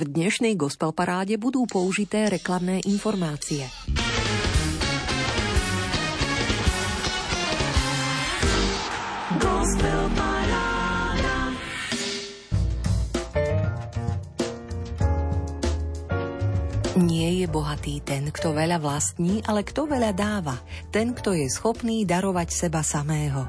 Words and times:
V 0.00 0.08
dnešnej 0.08 0.56
gospel 0.56 0.96
paráde 0.96 1.36
budú 1.36 1.68
použité 1.68 2.32
reklamné 2.32 2.80
informácie. 2.88 3.68
Nie 16.96 17.44
je 17.44 17.46
bohatý 17.52 18.00
ten, 18.00 18.32
kto 18.32 18.56
veľa 18.56 18.80
vlastní, 18.80 19.44
ale 19.44 19.60
kto 19.68 19.84
veľa 19.84 20.16
dáva, 20.16 20.56
ten, 20.88 21.12
kto 21.12 21.36
je 21.36 21.44
schopný 21.52 22.08
darovať 22.08 22.48
seba 22.48 22.80
samého. 22.80 23.44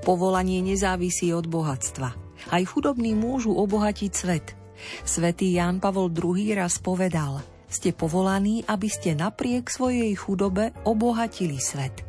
Povolanie 0.00 0.64
nezávisí 0.64 1.28
od 1.36 1.44
bohatstva. 1.44 2.08
Aj 2.48 2.62
chudobní 2.64 3.12
môžu 3.12 3.52
obohatiť 3.52 4.12
svet. 4.16 4.63
Svetý 5.02 5.54
Ján 5.56 5.80
Pavol 5.80 6.12
II 6.12 6.56
raz 6.56 6.80
povedal, 6.80 7.44
ste 7.66 7.90
povolaní, 7.90 8.62
aby 8.70 8.86
ste 8.86 9.18
napriek 9.18 9.66
svojej 9.66 10.14
chudobe 10.14 10.70
obohatili 10.86 11.58
svet. 11.58 12.06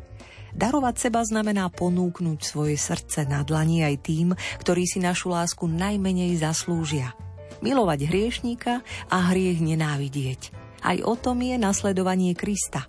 Darovať 0.56 0.96
seba 0.96 1.20
znamená 1.20 1.68
ponúknuť 1.68 2.40
svoje 2.40 2.80
srdce 2.80 3.28
na 3.28 3.44
dlani 3.44 3.84
aj 3.84 3.96
tým, 4.00 4.32
ktorí 4.64 4.88
si 4.88 5.04
našu 5.04 5.28
lásku 5.28 5.68
najmenej 5.68 6.40
zaslúžia. 6.40 7.12
Milovať 7.60 8.08
hriešníka 8.08 8.80
a 9.12 9.16
hriech 9.32 9.60
nenávidieť. 9.60 10.54
Aj 10.80 10.96
o 11.04 11.12
tom 11.18 11.44
je 11.44 11.60
nasledovanie 11.60 12.32
Krista. 12.32 12.88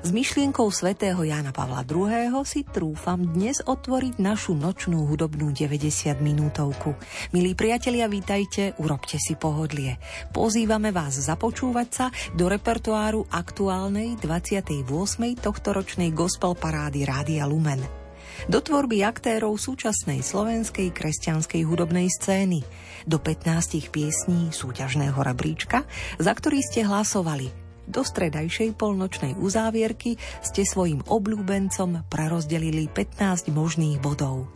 S 0.00 0.16
myšlienkou 0.16 0.72
svätého 0.72 1.20
Jana 1.20 1.52
Pavla 1.52 1.84
II. 1.84 2.40
si 2.48 2.64
trúfam 2.64 3.20
dnes 3.20 3.60
otvoriť 3.60 4.16
našu 4.16 4.56
nočnú 4.56 5.04
hudobnú 5.04 5.52
90 5.52 6.24
minútovku. 6.24 6.96
Milí 7.36 7.52
priatelia, 7.52 8.08
vítajte, 8.08 8.72
urobte 8.80 9.20
si 9.20 9.36
pohodlie. 9.36 10.00
Pozývame 10.32 10.88
vás 10.88 11.20
započúvať 11.20 11.88
sa 11.92 12.06
do 12.32 12.48
repertoáru 12.48 13.28
aktuálnej 13.28 14.16
28. 14.16 14.88
tohtoročnej 15.36 16.16
gospel 16.16 16.56
parády 16.56 17.04
Rádia 17.04 17.44
Lumen. 17.44 17.84
Do 18.48 18.64
tvorby 18.64 19.04
aktérov 19.04 19.60
súčasnej 19.60 20.24
slovenskej 20.24 20.96
kresťanskej 20.96 21.60
hudobnej 21.68 22.08
scény– 22.08 22.64
do 23.08 23.16
15 23.20 23.88
piesní 23.88 24.52
súťažného 24.52 25.16
rebríčka, 25.16 25.84
za 26.20 26.32
ktorý 26.32 26.60
ste 26.60 26.84
hlasovali. 26.84 27.69
Do 27.90 28.06
stredajšej 28.06 28.78
polnočnej 28.78 29.34
uzávierky 29.34 30.14
ste 30.46 30.62
svojim 30.62 31.02
obľúbencom 31.10 32.06
prerozdelili 32.06 32.86
15 32.86 33.50
možných 33.50 33.98
bodov. 33.98 34.46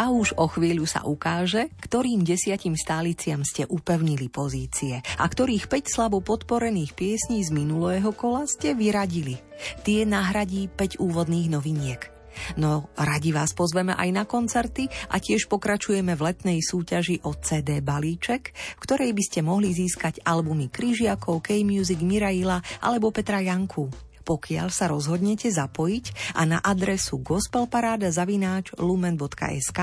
A 0.00 0.08
už 0.08 0.32
o 0.40 0.48
chvíľu 0.48 0.88
sa 0.88 1.04
ukáže, 1.04 1.68
ktorým 1.84 2.24
desiatim 2.24 2.72
stáliciam 2.72 3.44
ste 3.44 3.68
upevnili 3.68 4.32
pozície 4.32 5.04
a 5.20 5.24
ktorých 5.28 5.68
5 5.68 5.92
slabo 5.92 6.24
podporených 6.24 6.96
piesní 6.96 7.44
z 7.44 7.52
minulého 7.52 8.16
kola 8.16 8.48
ste 8.48 8.72
vyradili. 8.72 9.36
Tie 9.84 10.08
nahradí 10.08 10.72
5 10.72 11.04
úvodných 11.04 11.52
noviniek. 11.52 12.19
No 12.56 12.90
radi 12.96 13.30
vás 13.34 13.52
pozveme 13.52 13.94
aj 13.94 14.10
na 14.12 14.24
koncerty 14.26 14.86
a 15.10 15.18
tiež 15.18 15.46
pokračujeme 15.50 16.14
v 16.14 16.24
letnej 16.30 16.58
súťaži 16.62 17.22
o 17.26 17.34
CD 17.38 17.82
Balíček, 17.82 18.54
v 18.54 18.82
ktorej 18.82 19.10
by 19.12 19.22
ste 19.22 19.40
mohli 19.42 19.70
získať 19.74 20.22
albumy 20.22 20.70
Kryžiakov, 20.72 21.42
K-Music, 21.44 22.00
Miraila 22.02 22.62
alebo 22.82 23.10
Petra 23.10 23.42
Janku 23.42 24.10
pokiaľ 24.30 24.68
sa 24.70 24.86
rozhodnete 24.86 25.50
zapojiť 25.50 26.38
a 26.38 26.46
na 26.46 26.62
adresu 26.62 27.18
gospelparáda 27.18 28.14
zavináč 28.14 28.70
lumen.sk 28.78 29.80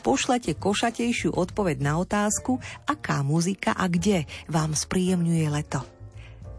pošlete 0.00 0.56
košatejšiu 0.56 1.36
odpoveď 1.36 1.84
na 1.84 2.00
otázku, 2.00 2.56
aká 2.88 3.20
muzika 3.20 3.76
a 3.76 3.84
kde 3.92 4.24
vám 4.48 4.72
spríjemňuje 4.72 5.46
leto. 5.52 5.99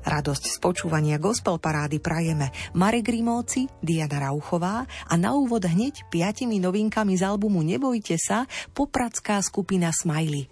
Radosť 0.02 0.44
z 0.49 0.57
počúvania 0.57 1.21
gospel 1.21 1.61
parády 1.61 2.02
prajeme 2.02 2.49
Marek 2.73 3.13
Rimóci, 3.13 3.69
Diana 3.85 4.30
Rauchová 4.30 4.85
a 4.85 5.13
na 5.13 5.38
úvod 5.38 5.61
hneď 5.61 6.09
piatimi 6.09 6.57
novinkami 6.57 7.13
z 7.13 7.23
albumu 7.25 7.62
Nebojte 7.62 8.17
sa, 8.17 8.50
popradská 8.73 9.38
skupina 9.45 9.94
Smiley. 9.94 10.50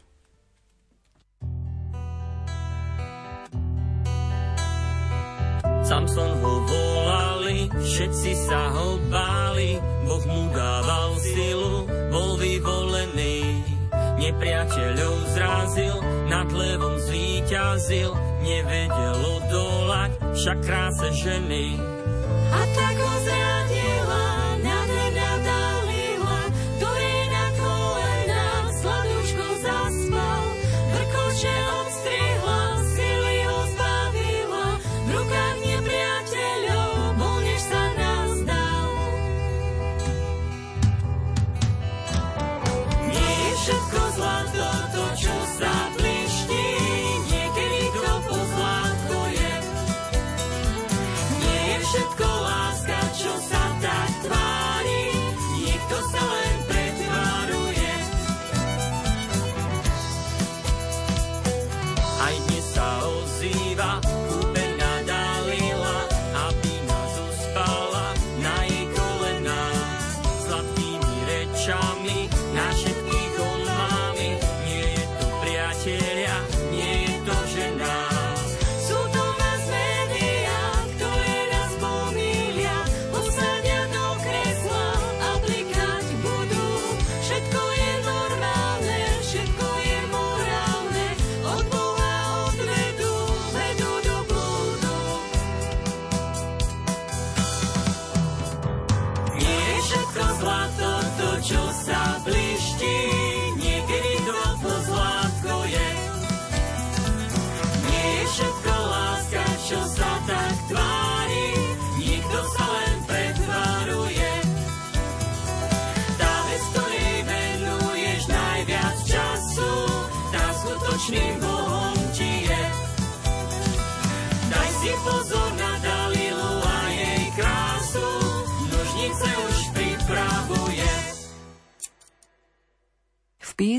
Samson 5.89 6.37
ho 6.45 6.53
volali, 6.69 7.65
všetci 7.81 8.31
sa 8.45 8.69
ho 8.69 9.01
báli, 9.09 9.81
Boh 10.05 10.23
mu 10.29 10.53
dával 10.53 11.17
silu, 11.17 11.89
bol 12.13 12.37
vyvolený. 12.37 12.88
Nepriateľov 14.19 15.15
zrazil, 15.31 15.95
nad 16.27 16.51
levom 16.51 16.99
zvíťazil, 16.99 18.11
nevedel 18.43 19.15
odolať, 19.39 20.11
však 20.35 20.57
kráse 20.59 21.07
ženy. 21.23 21.79
A 22.51 22.59
tak 22.75 22.95
ho 22.99 23.15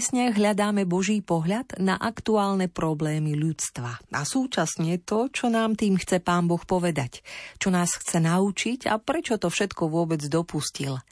piesniach 0.01 0.33
hľadáme 0.33 0.89
Boží 0.89 1.21
pohľad 1.21 1.77
na 1.77 1.93
aktuálne 1.93 2.73
problémy 2.73 3.37
ľudstva 3.37 4.01
a 4.17 4.21
súčasne 4.25 4.97
to, 5.05 5.29
čo 5.29 5.53
nám 5.53 5.77
tým 5.77 6.01
chce 6.01 6.25
Pán 6.25 6.49
Boh 6.49 6.65
povedať, 6.65 7.21
čo 7.61 7.69
nás 7.69 7.93
chce 8.01 8.17
naučiť 8.17 8.89
a 8.89 8.97
prečo 8.97 9.37
to 9.37 9.53
všetko 9.53 9.93
vôbec 9.93 10.25
dopustil. 10.25 11.05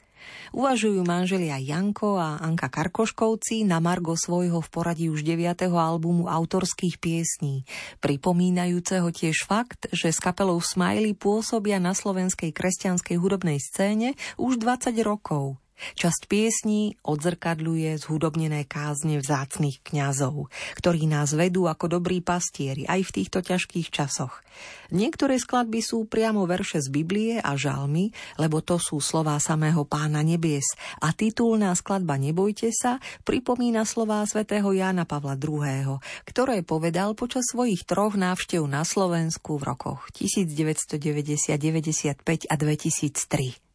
Uvažujú 0.57 1.05
manželia 1.05 1.61
Janko 1.61 2.17
a 2.17 2.41
Anka 2.41 2.65
Karkoškovci 2.65 3.61
na 3.61 3.77
Margo 3.77 4.17
svojho 4.17 4.57
v 4.57 4.69
poradí 4.73 5.05
už 5.13 5.21
9. 5.21 5.69
albumu 5.69 6.25
autorských 6.25 6.97
piesní, 6.97 7.69
pripomínajúceho 8.01 9.13
tiež 9.13 9.45
fakt, 9.45 9.85
že 9.93 10.09
s 10.09 10.17
kapelou 10.17 10.57
Smiley 10.65 11.13
pôsobia 11.13 11.77
na 11.77 11.93
slovenskej 11.93 12.49
kresťanskej 12.49 13.21
hudobnej 13.21 13.61
scéne 13.61 14.17
už 14.41 14.57
20 14.57 14.97
rokov– 15.05 15.61
Časť 15.95 16.21
piesní 16.27 16.99
odzrkadľuje 17.01 17.97
zhudobnené 17.99 18.67
kázne 18.67 19.19
vzácných 19.19 19.81
kňazov, 19.83 20.51
ktorí 20.77 21.07
nás 21.07 21.31
vedú 21.33 21.65
ako 21.65 21.99
dobrí 21.99 22.19
pastieri 22.19 22.83
aj 22.85 23.09
v 23.09 23.13
týchto 23.21 23.39
ťažkých 23.39 23.87
časoch. 23.89 24.43
Niektoré 24.89 25.37
skladby 25.37 25.79
sú 25.79 26.09
priamo 26.09 26.43
verše 26.49 26.81
z 26.81 26.89
Biblie 26.89 27.37
a 27.39 27.53
žalmy, 27.53 28.11
lebo 28.41 28.59
to 28.59 28.81
sú 28.81 28.99
slová 28.99 29.37
samého 29.37 29.85
pána 29.85 30.25
nebies 30.25 30.65
a 30.99 31.13
titulná 31.13 31.71
skladba 31.77 32.17
Nebojte 32.19 32.73
sa 32.73 32.97
pripomína 33.23 33.85
slová 33.85 34.25
svätého 34.25 34.73
Jána 34.73 35.05
Pavla 35.05 35.37
II., 35.37 36.01
ktoré 36.25 36.65
povedal 36.65 37.13
počas 37.13 37.47
svojich 37.53 37.85
troch 37.85 38.17
návštev 38.17 38.65
na 38.65 38.83
Slovensku 38.83 39.61
v 39.61 39.63
rokoch 39.69 40.09
1990, 40.17 41.55
95 41.55 42.49
a 42.49 42.55
2003. 42.57 43.68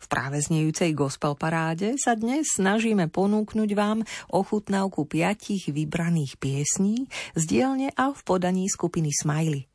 V 0.00 0.06
práve 0.08 0.40
znejúcej 0.40 0.96
gospel 0.96 1.36
paráde 1.36 2.00
sa 2.00 2.16
dnes 2.16 2.56
snažíme 2.56 3.12
ponúknuť 3.12 3.70
vám 3.76 4.00
ochutnávku 4.32 5.04
piatich 5.04 5.68
vybraných 5.68 6.40
piesní 6.40 7.04
z 7.36 7.42
dielne 7.44 7.92
a 7.92 8.16
v 8.16 8.20
podaní 8.24 8.64
skupiny 8.72 9.12
Smiley. 9.12 9.68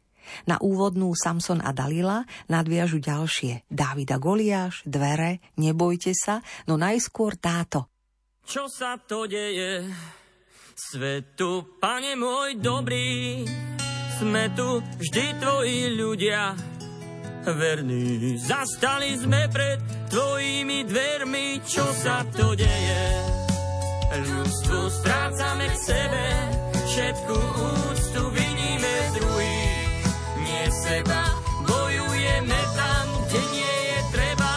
Na 0.49 0.57
úvodnú 0.57 1.13
Samson 1.13 1.61
a 1.61 1.69
Dalila 1.69 2.25
nadviažu 2.49 2.97
ďalšie 2.97 3.69
Dávida 3.69 4.17
Goliáš, 4.17 4.81
Dvere, 4.89 5.53
Nebojte 5.61 6.17
sa, 6.17 6.41
no 6.65 6.81
najskôr 6.81 7.37
táto. 7.37 7.93
Čo 8.41 8.65
sa 8.65 8.97
to 8.97 9.29
deje? 9.29 9.85
Svetu, 10.75 11.77
pane 11.79 12.17
môj 12.19 12.59
dobrý, 12.59 13.45
sme 14.19 14.51
tu 14.57 14.81
vždy 14.81 15.25
tvoji 15.39 15.79
ľudia, 15.95 16.74
verní. 17.53 18.37
Zastali 18.41 19.13
sme 19.19 19.45
pred 19.53 19.77
tvojimi 20.09 20.87
dvermi, 20.89 21.61
čo 21.61 21.85
sa 21.93 22.25
to 22.33 22.57
deje. 22.57 23.05
Ľudstvo 24.15 24.79
strácame 24.89 25.67
k 25.67 25.77
sebe, 25.77 26.25
všetku 26.87 27.35
úctu 27.91 28.21
vyníme 28.31 28.95
druhých. 29.19 30.07
Nie 30.39 30.65
seba, 30.71 31.21
bojujeme 31.67 32.59
tam, 32.79 33.05
kde 33.27 33.41
nie 33.51 33.75
je 33.91 33.99
treba. 34.15 34.53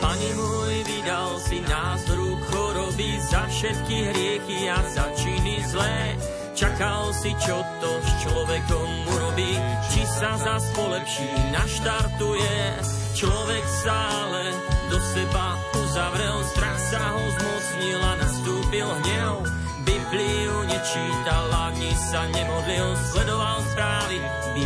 Pane 0.00 0.30
môj, 0.32 0.74
vydal 0.88 1.30
si 1.44 1.58
nás 1.68 2.02
rúk 2.08 2.40
choroby 2.48 3.10
za 3.28 3.44
všetky 3.52 3.96
hriechy 4.10 4.60
a 4.72 4.80
za 4.96 5.06
činy 5.12 5.60
zlé. 5.68 6.16
Čakal 6.62 7.10
si, 7.10 7.34
čo 7.42 7.58
to 7.82 7.90
s 7.98 8.22
človekom 8.22 8.86
urobí, 9.10 9.58
či 9.90 10.06
sa 10.06 10.38
zas 10.38 10.62
polepší, 10.78 11.26
naštartuje. 11.50 12.78
Človek 13.18 13.64
stále 13.66 14.54
do 14.86 14.94
seba 15.02 15.58
uzavrel, 15.74 16.38
strach 16.54 16.78
sa 16.78 17.02
ho 17.18 17.22
zmocnil 17.34 17.98
a 17.98 18.12
nastúpil 18.14 18.86
hnev. 18.86 19.42
Bibliu 19.82 20.54
nečítal, 20.70 21.50
ani 21.50 21.90
sa 21.98 22.30
nemodlil, 22.30 22.94
sledoval 23.10 23.58
správy, 23.74 24.22
by 24.54 24.62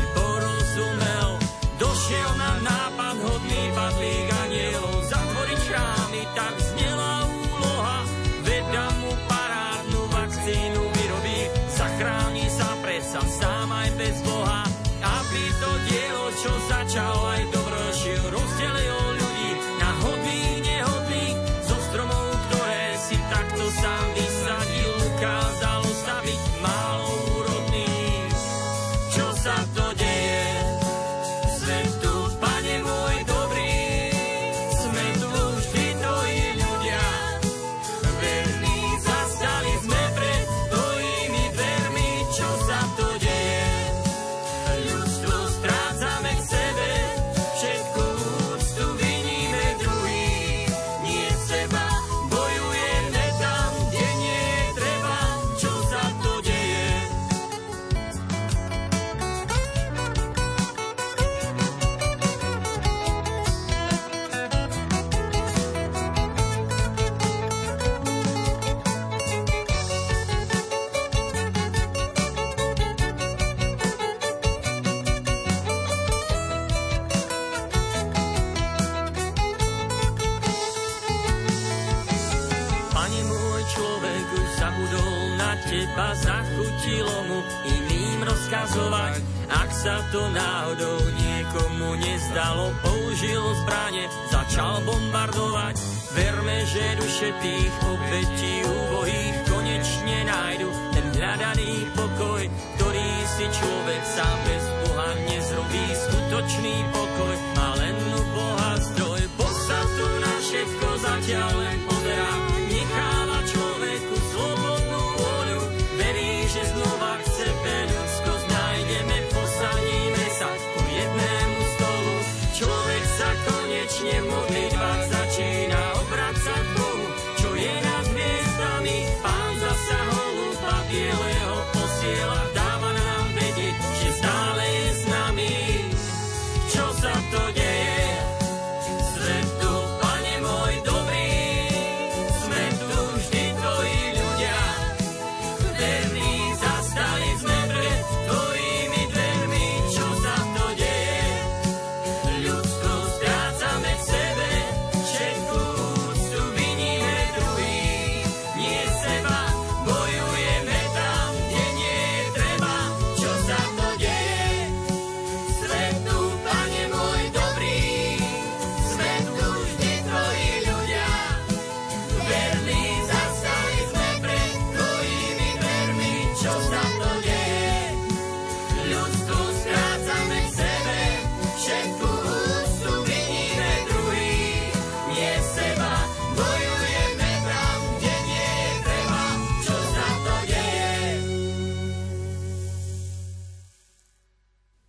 rozkazovať. 88.76 89.20
Ak 89.46 89.70
sa 89.72 89.96
to 90.12 90.20
náhodou 90.34 91.00
niekomu 91.16 91.96
nezdalo, 91.96 92.74
použil 92.84 93.42
zbranie, 93.64 94.04
začal 94.28 94.84
bombardovať. 94.84 95.76
Verme, 96.16 96.58
že 96.64 96.84
duše 96.96 97.28
tých 97.44 97.72
obetí 97.84 98.64
úbohých 98.64 99.36
konečne 99.48 100.18
nájdu 100.24 100.68
ten 100.96 101.06
hľadaný 101.12 101.72
pokoj, 101.92 102.42
ktorý 102.80 103.08
si 103.36 103.46
človek 103.52 104.02
sám 104.16 104.36
bez 104.48 104.64
Boha 104.84 105.10
nezrobí. 105.28 105.84
Skutočný 105.92 106.74
pokoj 106.92 107.36
má 107.52 107.68
len 107.80 107.96
u 108.00 108.20
Boha 108.32 108.72
zdroj. 108.80 109.20
Boh 109.36 109.56
sa 109.68 109.80
tu 109.84 110.06
na 110.24 110.34
všetko 110.40 110.88
zatiaľ 111.04 111.65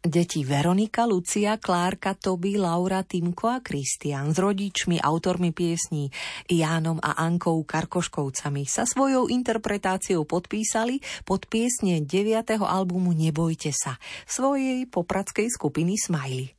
Deti 0.07 0.47
Veronika, 0.47 1.03
Lucia, 1.03 1.59
Klárka, 1.59 2.15
Toby, 2.15 2.55
Laura, 2.55 3.03
Timko 3.03 3.51
a 3.51 3.59
Kristian 3.59 4.31
s 4.31 4.39
rodičmi, 4.39 5.03
autormi 5.03 5.51
piesní 5.51 6.07
Jánom 6.47 6.95
a 7.03 7.19
Ankou 7.19 7.59
Karkoškovcami 7.67 8.63
sa 8.63 8.87
svojou 8.87 9.27
interpretáciou 9.27 10.23
podpísali 10.23 11.03
pod 11.27 11.51
piesne 11.51 11.99
9. 11.99 12.55
albumu 12.55 13.11
Nebojte 13.11 13.75
sa 13.75 13.99
svojej 14.23 14.87
popradskej 14.87 15.51
skupiny 15.51 15.99
Smiley. 15.99 16.55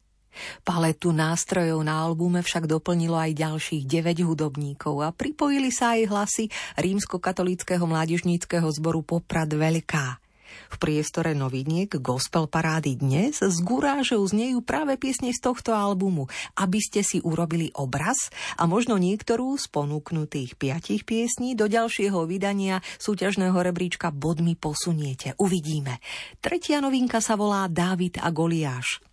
Paletu 0.60 1.16
nástrojov 1.16 1.80
na 1.80 2.04
albume 2.04 2.44
však 2.44 2.68
doplnilo 2.68 3.16
aj 3.16 3.32
ďalších 3.32 3.88
9 3.88 4.28
hudobníkov 4.28 5.00
a 5.00 5.08
pripojili 5.08 5.72
sa 5.72 5.96
aj 5.96 6.02
hlasy 6.04 6.44
rímskokatolického 6.76 7.88
mládežníckého 7.88 8.68
zboru 8.68 9.00
Poprad 9.00 9.48
Veľká– 9.48 10.20
v 10.66 10.76
priestore 10.76 11.32
noviniek 11.32 11.88
Gospel 12.02 12.50
Parády 12.50 12.98
dnes 12.98 13.40
z 13.40 13.58
gurážou 13.64 14.20
znejú 14.26 14.60
práve 14.60 14.98
piesne 15.00 15.30
z 15.30 15.40
tohto 15.40 15.72
albumu, 15.72 16.26
aby 16.58 16.78
ste 16.82 17.06
si 17.06 17.22
urobili 17.22 17.72
obraz 17.78 18.28
a 18.58 18.66
možno 18.66 18.98
niektorú 18.98 19.56
z 19.56 19.70
ponúknutých 19.70 20.58
piatich 20.58 21.06
piesní 21.08 21.54
do 21.54 21.70
ďalšieho 21.70 22.28
vydania 22.28 22.84
súťažného 23.00 23.56
rebríčka 23.56 24.12
bodmi 24.12 24.58
posuniete. 24.58 25.38
Uvidíme. 25.40 26.02
Tretia 26.44 26.84
novinka 26.84 27.24
sa 27.24 27.38
volá 27.38 27.64
Dávid 27.70 28.20
a 28.20 28.28
Goliáš. 28.34 29.07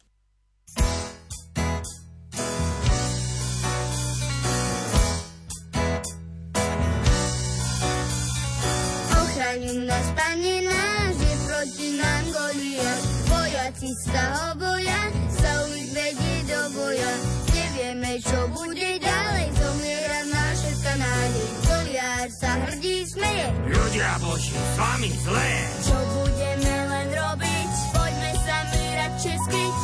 Z 13.96 14.12
toho 14.12 14.48
boja 14.60 15.02
sa 15.32 15.52
už 15.72 15.96
vedie 15.96 16.38
do 16.52 16.62
boja. 16.75 17.14
Nevieme, 17.56 18.20
čo 18.20 18.40
bude 18.52 18.92
ďalej, 19.00 19.48
zomiera 19.56 20.20
naše 20.28 20.72
nádej. 21.00 21.48
Goliáš 21.64 22.30
sa 22.36 22.52
hrdí 22.68 23.08
smeje. 23.08 23.48
Ľudia 23.72 24.20
Boží, 24.20 24.52
s 24.52 24.75
vami 24.75 25.10
zlé. 25.24 25.52
Čo 25.88 25.98
budeme 26.12 26.75
len 26.92 27.08
robiť? 27.16 27.72
Poďme 27.96 28.32
sa 28.44 28.58
my 28.68 28.84
radšej 29.00 29.38
skryť, 29.48 29.75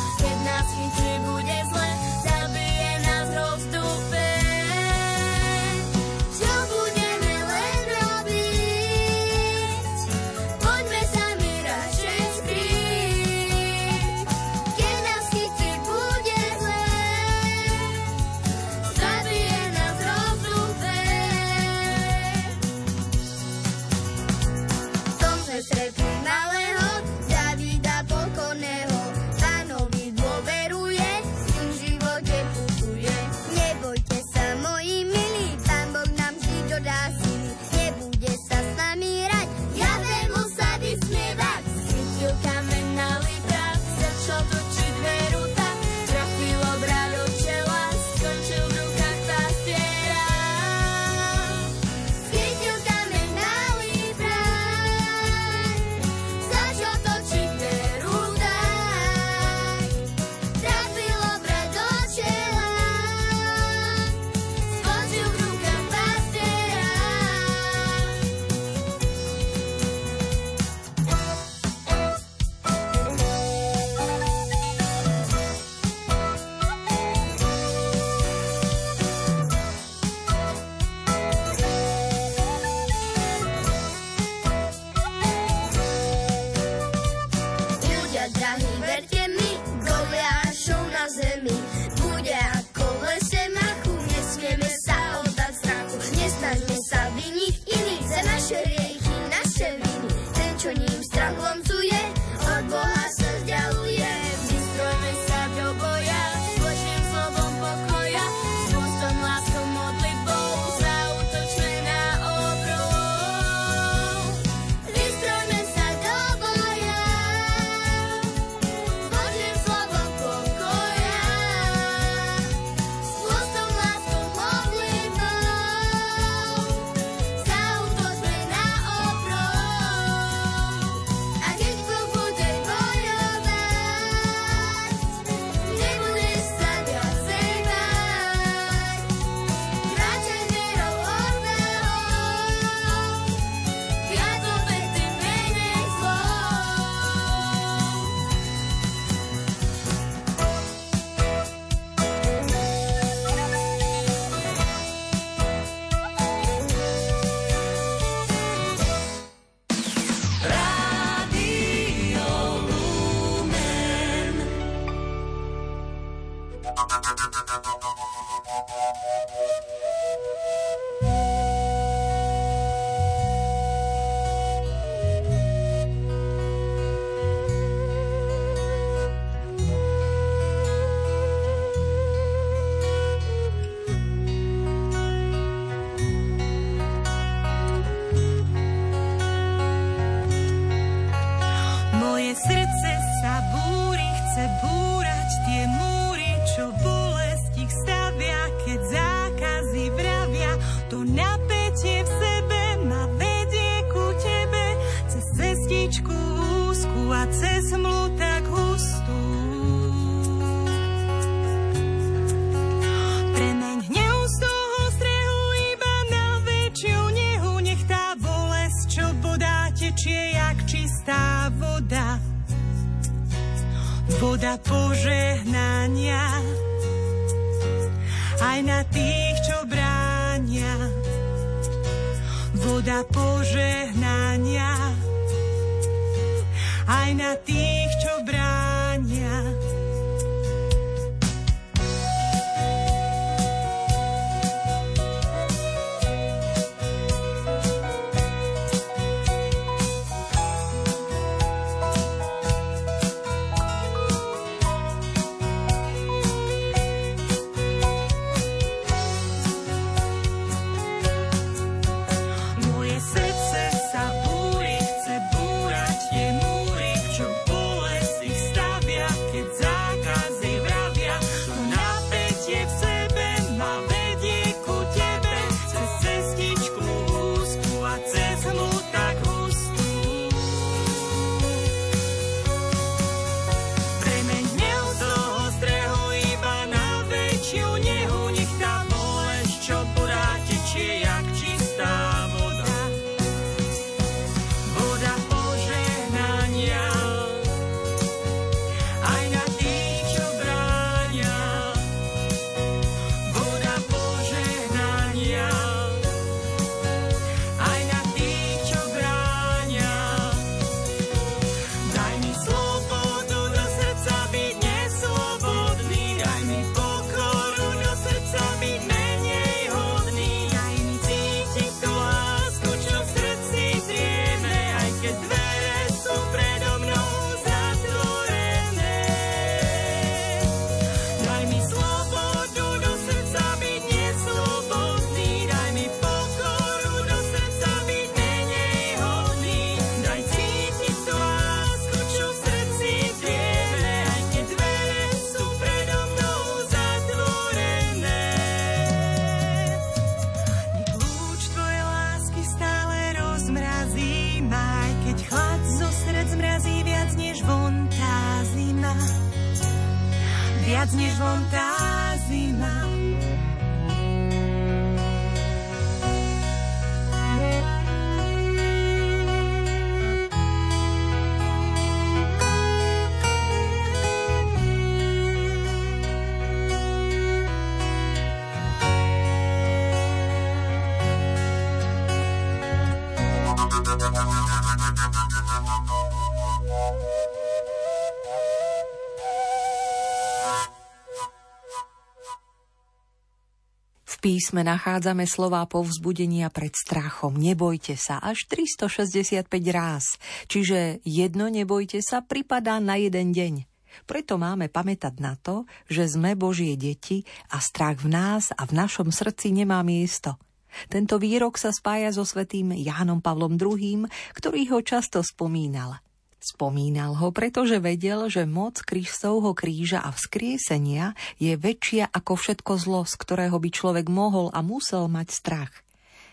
písme 394.32 394.64
nachádzame 394.64 395.28
slová 395.28 395.60
povzbudenia 395.68 396.48
pred 396.48 396.72
strachom. 396.72 397.36
Nebojte 397.36 398.00
sa 398.00 398.16
až 398.16 398.48
365 398.48 399.44
ráz. 399.68 400.16
Čiže 400.48 401.04
jedno 401.04 401.52
nebojte 401.52 402.00
sa 402.00 402.24
pripadá 402.24 402.80
na 402.80 402.96
jeden 402.96 403.36
deň. 403.36 403.68
Preto 404.08 404.40
máme 404.40 404.72
pamätať 404.72 405.20
na 405.20 405.36
to, 405.36 405.68
že 405.84 406.16
sme 406.16 406.32
Božie 406.32 406.80
deti 406.80 407.28
a 407.52 407.60
strach 407.60 408.00
v 408.00 408.08
nás 408.08 408.56
a 408.56 408.64
v 408.64 408.72
našom 408.72 409.12
srdci 409.12 409.52
nemá 409.52 409.84
miesto. 409.84 410.40
Tento 410.88 411.20
výrok 411.20 411.60
sa 411.60 411.68
spája 411.68 412.08
so 412.16 412.24
svetým 412.24 412.72
Jánom 412.72 413.20
Pavlom 413.20 413.60
II, 413.60 414.08
ktorý 414.32 414.72
ho 414.72 414.80
často 414.80 415.20
spomínal– 415.20 416.00
Spomínal 416.42 417.14
ho, 417.22 417.30
pretože 417.30 417.78
vedel, 417.78 418.26
že 418.26 418.50
moc 418.50 418.82
Kristovho 418.82 419.54
kríža 419.54 420.02
a 420.02 420.10
vzkriesenia 420.10 421.14
je 421.38 421.54
väčšia 421.54 422.10
ako 422.10 422.34
všetko 422.34 422.72
zlo, 422.82 423.06
z 423.06 423.14
ktorého 423.14 423.62
by 423.62 423.70
človek 423.70 424.10
mohol 424.10 424.50
a 424.50 424.58
musel 424.58 425.06
mať 425.06 425.30
strach. 425.30 425.72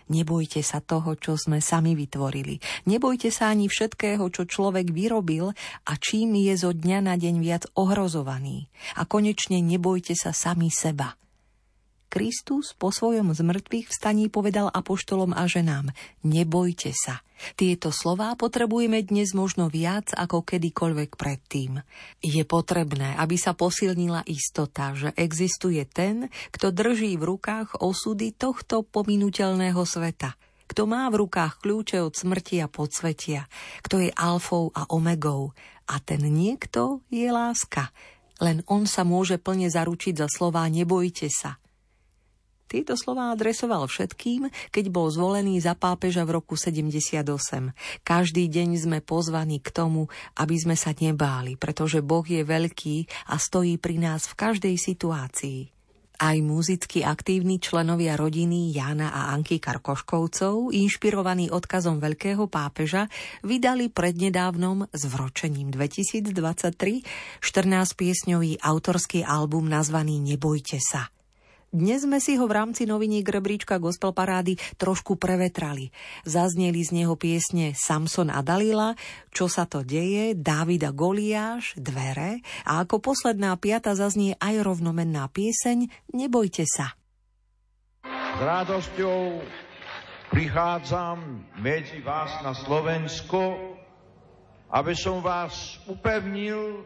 Nebojte 0.09 0.65
sa 0.65 0.81
toho, 0.81 1.13
čo 1.13 1.37
sme 1.37 1.61
sami 1.61 1.93
vytvorili. 1.93 2.57
Nebojte 2.89 3.29
sa 3.29 3.53
ani 3.53 3.69
všetkého, 3.69 4.25
čo 4.33 4.49
človek 4.49 4.89
vyrobil 4.89 5.53
a 5.85 5.93
čím 6.01 6.33
je 6.41 6.57
zo 6.57 6.73
dňa 6.73 7.05
na 7.05 7.13
deň 7.13 7.35
viac 7.37 7.69
ohrozovaný. 7.77 8.65
A 8.97 9.05
konečne 9.05 9.61
nebojte 9.61 10.17
sa 10.17 10.33
sami 10.33 10.73
seba. 10.73 11.13
Kristus 12.09 12.73
po 12.73 12.89
svojom 12.89 13.37
zmrtvých 13.37 13.93
vstaní 13.93 14.33
povedal 14.33 14.73
apoštolom 14.73 15.37
a 15.37 15.45
ženám, 15.45 15.93
nebojte 16.25 16.89
sa. 16.89 17.21
Tieto 17.55 17.93
slová 17.93 18.33
potrebujeme 18.35 18.99
dnes 19.05 19.31
možno 19.37 19.69
viac 19.71 20.11
ako 20.17 20.43
kedykoľvek 20.43 21.15
predtým. 21.15 21.79
Je 22.19 22.43
potrebné, 22.43 23.15
aby 23.15 23.37
sa 23.37 23.53
posilnila 23.55 24.25
istota, 24.27 24.97
že 24.97 25.13
existuje 25.15 25.85
ten, 25.85 26.27
kto 26.51 26.73
drží 26.73 27.15
v 27.15 27.37
rukách 27.37 27.79
osudy 27.79 28.35
tohto 28.35 28.83
pominuteľného 28.83 29.79
sveta, 29.85 30.35
kto 30.65 30.89
má 30.89 31.07
v 31.13 31.23
rukách 31.23 31.61
kľúče 31.61 32.01
od 32.01 32.17
smrti 32.17 32.59
a 32.59 32.67
podsvetia, 32.67 33.47
kto 33.85 34.03
je 34.03 34.11
alfou 34.17 34.73
a 34.75 34.89
omegou. 34.91 35.53
A 35.89 36.01
ten 36.01 36.25
niekto 36.25 37.05
je 37.13 37.29
láska. 37.29 37.93
Len 38.41 38.65
on 38.65 38.89
sa 38.89 39.05
môže 39.05 39.37
plne 39.37 39.69
zaručiť 39.69 40.25
za 40.25 40.27
slová 40.27 40.65
nebojte 40.67 41.29
sa– 41.29 41.55
tieto 42.69 42.93
slová 42.93 43.33
adresoval 43.33 43.89
všetkým, 43.89 44.53
keď 44.69 44.85
bol 44.93 45.09
zvolený 45.09 45.57
za 45.57 45.73
pápeža 45.73 46.21
v 46.29 46.37
roku 46.37 46.53
78. 46.53 47.25
Každý 48.05 48.45
deň 48.45 48.69
sme 48.77 48.99
pozvaní 49.01 49.57
k 49.57 49.73
tomu, 49.73 50.05
aby 50.37 50.53
sme 50.53 50.77
sa 50.77 50.93
nebáli, 50.93 51.57
pretože 51.57 52.05
Boh 52.05 52.21
je 52.21 52.45
veľký 52.45 53.09
a 53.33 53.41
stojí 53.41 53.81
pri 53.81 53.97
nás 53.97 54.29
v 54.29 54.37
každej 54.37 54.75
situácii. 54.77 55.79
Aj 56.19 56.35
muzicky 56.43 56.99
aktívni 56.99 57.63
členovia 57.63 58.19
rodiny 58.19 58.75
Jana 58.75 59.07
a 59.07 59.31
Anky 59.31 59.55
Karkoškovcov, 59.63 60.75
inšpirovaní 60.75 61.47
odkazom 61.47 62.03
veľkého 62.03 62.43
pápeža, 62.51 63.07
vydali 63.39 63.87
prednedávnom 63.87 64.91
s 64.91 65.07
vročením 65.07 65.71
2023 65.71 67.39
14-piesňový 67.39 68.59
autorský 68.59 69.23
album 69.23 69.71
nazvaný 69.71 70.19
Nebojte 70.19 70.83
sa– 70.83 71.07
dnes 71.69 72.01
sme 72.01 72.17
si 72.17 72.33
ho 72.33 72.49
v 72.49 72.57
rámci 72.57 72.89
noviniek 72.89 73.21
rebríčka 73.21 73.77
Gospel 73.77 74.09
Parády 74.09 74.57
trošku 74.81 75.21
prevetrali. 75.21 75.93
Zazneli 76.25 76.81
z 76.81 76.97
neho 76.97 77.13
piesne 77.13 77.77
Samson 77.77 78.33
a 78.33 78.41
Dalila, 78.41 78.97
Čo 79.29 79.45
sa 79.45 79.69
to 79.69 79.85
deje, 79.85 80.33
Dávida 80.33 80.89
Goliáš, 80.89 81.77
Dvere 81.77 82.41
a 82.65 82.81
ako 82.81 83.13
posledná 83.13 83.53
piata 83.61 83.93
zaznie 83.93 84.33
aj 84.41 84.65
rovnomenná 84.65 85.29
pieseň 85.29 86.09
Nebojte 86.09 86.65
sa. 86.65 86.97
S 88.09 88.39
radosťou 88.41 89.45
prichádzam 90.33 91.21
medzi 91.61 92.01
vás 92.01 92.33
na 92.41 92.57
Slovensko, 92.57 93.77
aby 94.73 94.97
som 94.97 95.21
vás 95.21 95.77
upevnil 95.85 96.81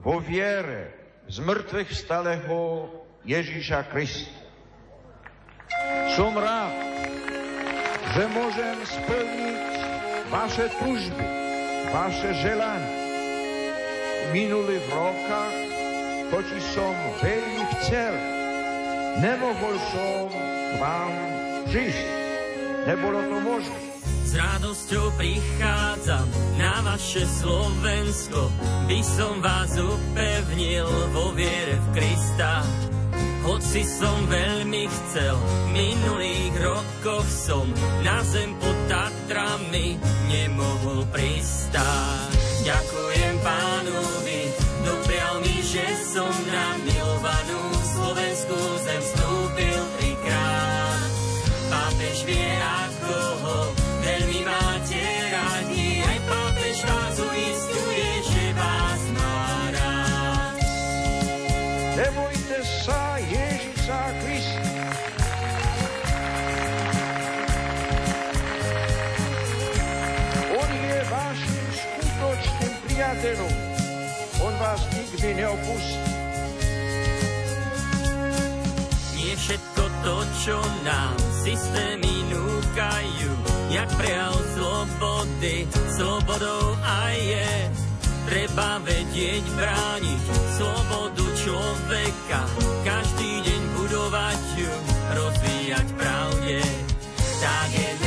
vo 0.00 0.24
viere 0.24 0.96
z 1.28 1.36
mŕtvych 1.44 1.90
vstalého 1.92 2.88
Ježíša 3.22 3.86
Krista. 3.86 4.34
Som 6.18 6.34
rád, 6.34 6.74
že 8.12 8.22
môžem 8.34 8.76
splniť 8.82 9.72
vaše 10.28 10.66
tužby, 10.82 11.26
vaše 11.94 12.30
želanie. 12.42 12.92
Minulý 14.34 14.82
v 14.82 14.88
rokách, 14.90 15.56
totiž 16.34 16.62
som 16.74 16.92
veľmi 17.22 17.64
chcel, 17.78 18.14
nemohol 19.22 19.74
som 19.94 20.26
k 20.34 20.72
vám 20.82 21.12
prísť. 21.70 22.08
Nebolo 22.90 23.22
to 23.22 23.38
možné. 23.38 23.78
S 24.26 24.34
radosťou 24.34 25.14
prichádzam 25.14 26.26
na 26.58 26.74
vaše 26.82 27.22
Slovensko, 27.22 28.50
by 28.90 29.00
som 29.04 29.38
vás 29.38 29.78
upevnil 29.78 30.88
vo 31.14 31.30
viere 31.36 31.78
v 31.78 31.86
Krista. 31.94 32.64
Hoci 33.42 33.82
som 33.82 34.30
veľmi 34.30 34.86
chcel, 34.86 35.34
v 35.34 35.64
minulých 35.74 36.54
rokoch 36.62 37.26
som 37.26 37.66
na 38.06 38.22
zem 38.22 38.54
pod 38.54 38.78
Tatrami 38.86 39.98
nemohol 40.30 41.02
pristáť. 41.10 42.30
Ďakujem 42.62 43.34
pánovi, 43.42 44.40
doprial 44.86 45.42
mi, 45.42 45.58
že 45.58 45.82
som 46.06 46.30
na 46.54 46.71
neopustí. 75.52 76.12
Nie 79.16 79.32
všetko 79.36 79.82
to, 80.04 80.16
čo 80.44 80.56
nám 80.84 81.16
systémy 81.44 82.14
núkajú, 82.32 83.32
jak 83.70 83.88
prejav 84.00 84.34
slobody, 84.56 85.68
slobodou 85.92 86.76
aj 86.80 87.16
je. 87.20 87.52
Treba 88.22 88.80
vedieť 88.80 89.44
brániť 89.58 90.22
slobodu 90.56 91.26
človeka, 91.36 92.40
každý 92.86 93.30
deň 93.44 93.62
budovať 93.76 94.40
ju, 94.56 94.74
rozvíjať 95.12 95.86
pravde. 95.98 96.58
Tá 97.42 97.56
generácia 97.68 98.01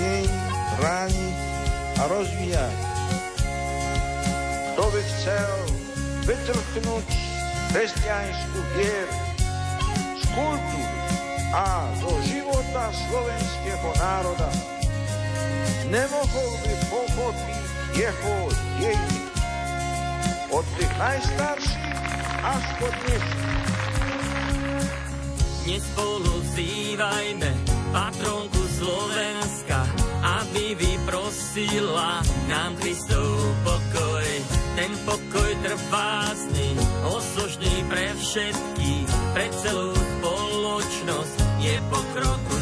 deň 0.00 0.26
brániť 0.80 1.36
a 2.00 2.02
rozvíjať. 2.08 2.76
Kto 4.72 4.84
by 4.88 5.02
chcel 5.04 5.52
vytrhnúť 6.24 7.08
kresťanskú 7.68 8.60
vieru 8.80 9.18
z 10.16 10.24
kultúry 10.32 10.98
a 11.52 11.84
zo 12.00 12.12
života 12.24 12.88
slovenského 12.94 13.90
národa, 14.00 14.50
nemohol 15.92 16.50
by 16.64 16.74
pochopiť 16.88 17.62
jeho 17.92 18.36
dejiny 18.80 19.22
od 20.48 20.64
tých 20.80 20.92
najstarších 20.96 21.94
až 22.40 22.64
po 22.80 22.88
dnešných. 22.88 23.68
Dnes 25.60 25.86
spolu 25.92 26.32
vzývajme 26.50 27.50
patronku 27.94 28.62
Slovenska, 28.74 29.39
aby 30.50 30.74
vyprosila 30.74 32.26
nám 32.50 32.74
Kristov 32.82 33.38
pokoj. 33.62 34.26
Ten 34.74 34.90
pokoj 35.06 35.50
trvásny, 35.62 36.74
osožný 37.06 37.86
pre 37.86 38.10
všetkých, 38.18 39.10
pre 39.30 39.46
celú 39.62 39.94
spoločnosť 39.94 41.38
je 41.62 41.74
pokroku 41.86 42.59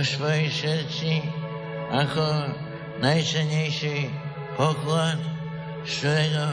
vo 0.00 0.08
svojej 0.08 0.48
srdci 0.48 1.20
ako 1.92 2.24
najcenejší 3.04 4.08
poklad, 4.56 5.20
z 5.84 5.92
ktorého 5.92 6.48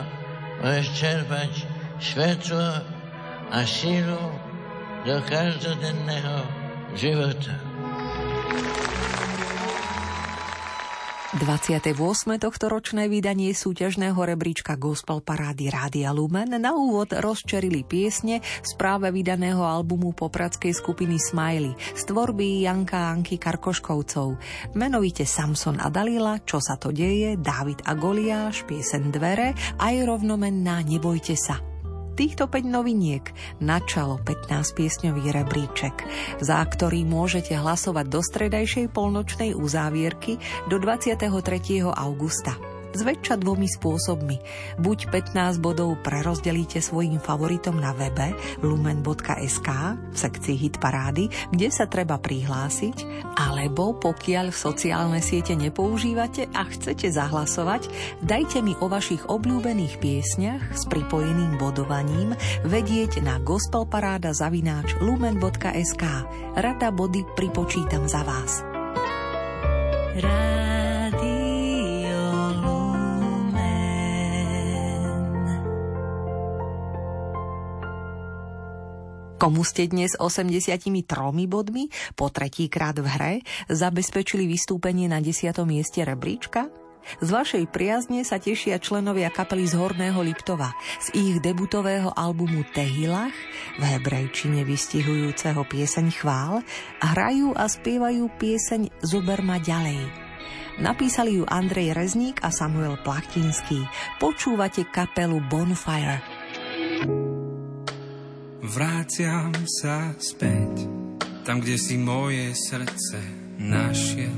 môžeš 0.59 1.63
svetlo 1.95 2.83
a 3.47 3.63
sílu 3.63 4.35
do 5.07 5.15
každodenného 5.23 6.43
života. 6.99 7.66
28. 11.35 11.91
tohtoročné 12.39 13.11
vydanie 13.11 13.51
súťažného 13.51 14.15
rebríčka 14.15 14.79
Gospel 14.79 15.19
Parády 15.19 15.67
Rádia 15.67 16.15
Lumen 16.15 16.55
na 16.55 16.71
úvod 16.71 17.11
rozčerili 17.11 17.83
piesne 17.83 18.39
z 18.39 18.71
práve 18.79 19.11
vydaného 19.11 19.59
albumu 19.59 20.15
popradskej 20.15 20.71
skupiny 20.71 21.19
Smiley 21.19 21.75
z 21.75 22.01
tvorby 22.07 22.63
Janka 22.63 23.11
Anky 23.11 23.35
Karkoškovcov. 23.43 24.39
Menovite 24.79 25.27
Samson 25.27 25.83
a 25.83 25.91
Dalila, 25.91 26.39
Čo 26.47 26.63
sa 26.63 26.79
to 26.79 26.95
deje, 26.95 27.35
Dávid 27.35 27.83
a 27.83 27.91
Goliáš, 27.91 28.63
piesen 28.63 29.11
Dvere 29.11 29.51
aj 29.83 30.07
rovnomenná 30.07 30.79
Nebojte 30.87 31.35
sa 31.35 31.76
týchto 32.17 32.49
5 32.49 32.65
noviniek 32.65 33.21
načalo 33.61 34.17
15 34.25 34.49
piesňový 34.73 35.29
rebríček, 35.29 35.95
za 36.41 36.57
ktorý 36.65 37.05
môžete 37.05 37.53
hlasovať 37.53 38.05
do 38.09 38.19
stredajšej 38.25 38.89
polnočnej 38.89 39.53
uzávierky 39.53 40.41
do 40.65 40.81
23. 40.81 41.29
augusta 41.85 42.76
zväčša 42.97 43.37
dvomi 43.37 43.69
spôsobmi. 43.69 44.37
Buď 44.81 45.13
15 45.13 45.61
bodov 45.61 46.01
prerozdelíte 46.01 46.81
svojim 46.81 47.21
favoritom 47.21 47.77
na 47.77 47.93
webe 47.93 48.33
lumen.sk 48.65 49.69
v 50.11 50.17
sekcii 50.17 50.57
Hit 50.57 50.75
Parády, 50.81 51.29
kde 51.53 51.69
sa 51.69 51.85
treba 51.85 52.17
prihlásiť, 52.17 53.29
alebo 53.37 53.93
pokiaľ 53.95 54.49
sociálne 54.49 55.21
siete 55.21 55.53
nepoužívate 55.53 56.49
a 56.51 56.65
chcete 56.65 57.13
zahlasovať, 57.13 57.87
dajte 58.25 58.65
mi 58.65 58.73
o 58.81 58.89
vašich 58.89 59.29
obľúbených 59.29 60.01
piesniach 60.01 60.73
s 60.73 60.89
pripojeným 60.89 61.61
bodovaním 61.61 62.33
vedieť 62.65 63.21
na 63.21 63.37
gospelparáda 63.37 64.33
zavináč 64.33 64.97
lumen.sk. 64.97 66.03
Rada 66.57 66.89
body 66.89 67.21
pripočítam 67.37 68.09
za 68.09 68.25
vás. 68.25 68.65
Rád 70.17 70.57
Komu 79.37 79.61
ste 79.61 79.85
dnes 79.85 80.17
83 80.17 80.89
bodmi 81.45 81.93
po 82.17 82.33
tretíkrát 82.33 82.97
v 82.97 83.05
hre 83.05 83.33
zabezpečili 83.69 84.49
vystúpenie 84.49 85.05
na 85.05 85.21
10. 85.21 85.53
mieste 85.61 86.01
rebríčka? 86.01 86.73
Z 87.21 87.29
vašej 87.29 87.69
priazne 87.69 88.25
sa 88.25 88.41
tešia 88.41 88.81
členovia 88.81 89.29
kapely 89.29 89.69
z 89.69 89.77
Horného 89.77 90.25
Liptova 90.25 90.73
z 90.97 91.13
ich 91.15 91.37
debutového 91.37 92.11
albumu 92.17 92.65
Tehilach, 92.73 93.37
v 93.77 93.83
hebrejčine 93.85 94.65
vystihujúceho 94.65 95.61
pieseň 95.69 96.07
chvál, 96.17 96.65
hrajú 96.99 97.53
a 97.53 97.69
spievajú 97.69 98.33
pieseň 98.41 99.05
Zober 99.05 99.45
ma 99.45 99.61
ďalej. 99.61 100.01
Napísali 100.81 101.37
ju 101.37 101.45
Andrej 101.45 101.93
Rezník 101.93 102.41
a 102.41 102.49
Samuel 102.49 102.97
Plachtinský. 103.05 103.85
Počúvate 104.17 104.81
kapelu 104.89 105.37
Bonfire. 105.45 106.25
Vráciam 108.67 109.55
sa 109.63 110.11
späť, 110.19 110.91
tam, 111.47 111.63
kde 111.63 111.79
si 111.79 111.95
moje 111.95 112.51
srdce 112.51 113.15
našiel. 113.63 114.35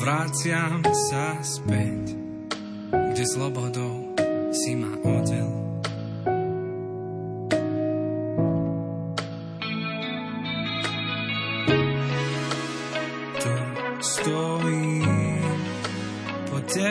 Vráciam 0.00 0.80
sa 1.12 1.36
späť, 1.44 2.16
kde 3.12 3.24
slobodou 3.28 4.16
si 4.56 4.72
ma 4.72 4.96
odel. 5.04 5.73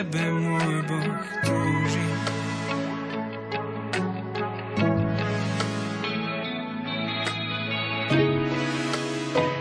Tebe, 0.03 0.25
môj 0.35 0.75
Boh, 0.83 1.15
túžim. 1.47 2.11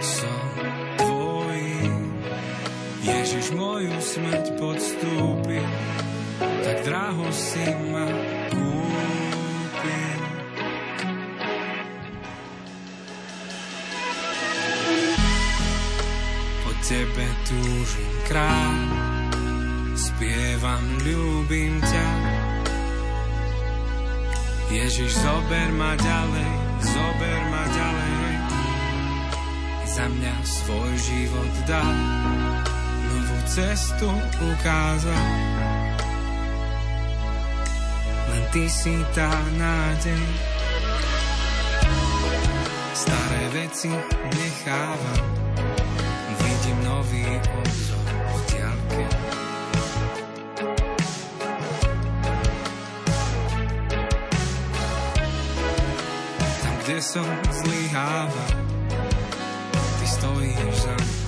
Som 0.03 0.43
tvojím, 0.99 1.95
Ježiš 3.07 3.55
moju 3.55 3.95
smrť 4.03 4.47
podstúpil, 4.59 5.69
tak 6.43 6.77
draho 6.83 7.27
si 7.31 7.67
ma. 7.95 8.11
Po 16.67 16.71
tebe 16.83 17.27
túžim 17.47 18.11
kráľ, 18.27 19.02
spievam, 20.03 20.83
ľúbim 21.07 21.79
ťa. 21.79 22.09
Ježiš, 24.73 25.15
zober 25.15 25.69
ma 25.79 25.95
ďalej, 25.95 26.53
zober 26.83 27.41
ma 27.53 27.65
ďalej. 27.71 28.15
Za 29.87 30.07
mňa 30.09 30.35
svoj 30.43 30.91
život 30.97 31.53
dá, 31.69 31.85
novú 33.13 33.39
cestu 33.47 34.09
ukázal. 34.41 35.27
Len 38.33 38.43
ty 38.51 38.65
si 38.67 38.97
tá 39.13 39.31
nádej. 39.61 40.25
Staré 42.97 43.43
veci 43.53 43.93
nechávam, 44.33 45.25
vidím 46.41 46.79
nový 46.89 47.29
obzor 47.61 48.02
kde 56.93 57.01
som 57.01 57.25
zlyháva. 57.49 58.47
Ty 59.73 60.05
stojíš 60.05 60.77
za 60.85 60.93
mnou, 60.93 61.22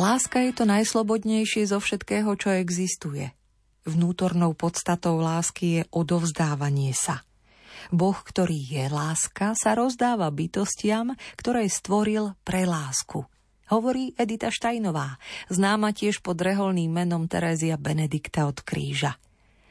Láska 0.00 0.40
je 0.40 0.56
to 0.56 0.64
najslobodnejšie 0.64 1.68
zo 1.68 1.76
všetkého, 1.76 2.32
čo 2.40 2.56
existuje. 2.56 3.36
Vnútornou 3.84 4.56
podstatou 4.56 5.20
lásky 5.20 5.66
je 5.76 5.82
odovzdávanie 5.92 6.96
sa. 6.96 7.20
Boh, 7.92 8.16
ktorý 8.16 8.56
je 8.64 8.88
láska, 8.88 9.52
sa 9.52 9.76
rozdáva 9.76 10.32
bytostiam, 10.32 11.12
ktoré 11.36 11.68
stvoril 11.68 12.32
pre 12.48 12.64
lásku. 12.64 13.28
Hovorí 13.68 14.16
Edita 14.16 14.48
Štajnová, 14.48 15.20
známa 15.52 15.92
tiež 15.92 16.24
pod 16.24 16.40
reholným 16.40 16.88
menom 16.88 17.28
Terézia 17.28 17.76
Benedikta 17.76 18.48
od 18.48 18.56
kríža. 18.64 19.20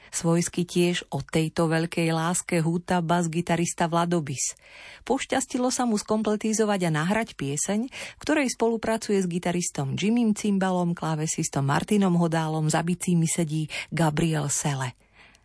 Svojsky 0.10 0.66
tiež 0.66 1.06
o 1.14 1.22
tejto 1.22 1.70
veľkej 1.70 2.10
láske 2.14 2.60
húta 2.60 3.00
bas-gitarista 3.00 3.86
Vladobis. 3.86 4.58
Pošťastilo 5.06 5.70
sa 5.70 5.86
mu 5.86 5.98
skompletizovať 5.98 6.90
a 6.90 6.94
nahrať 6.94 7.38
pieseň, 7.38 7.90
ktorej 8.22 8.54
spolupracuje 8.54 9.22
s 9.22 9.30
gitaristom 9.30 9.94
Jimmym 9.94 10.34
Cimbalom, 10.34 10.98
klávesistom 10.98 11.66
Martinom 11.66 12.18
Hodálom, 12.18 12.68
za 12.70 12.82
bicími 12.82 13.30
sedí 13.30 13.70
Gabriel 13.94 14.50
Sele. 14.50 14.98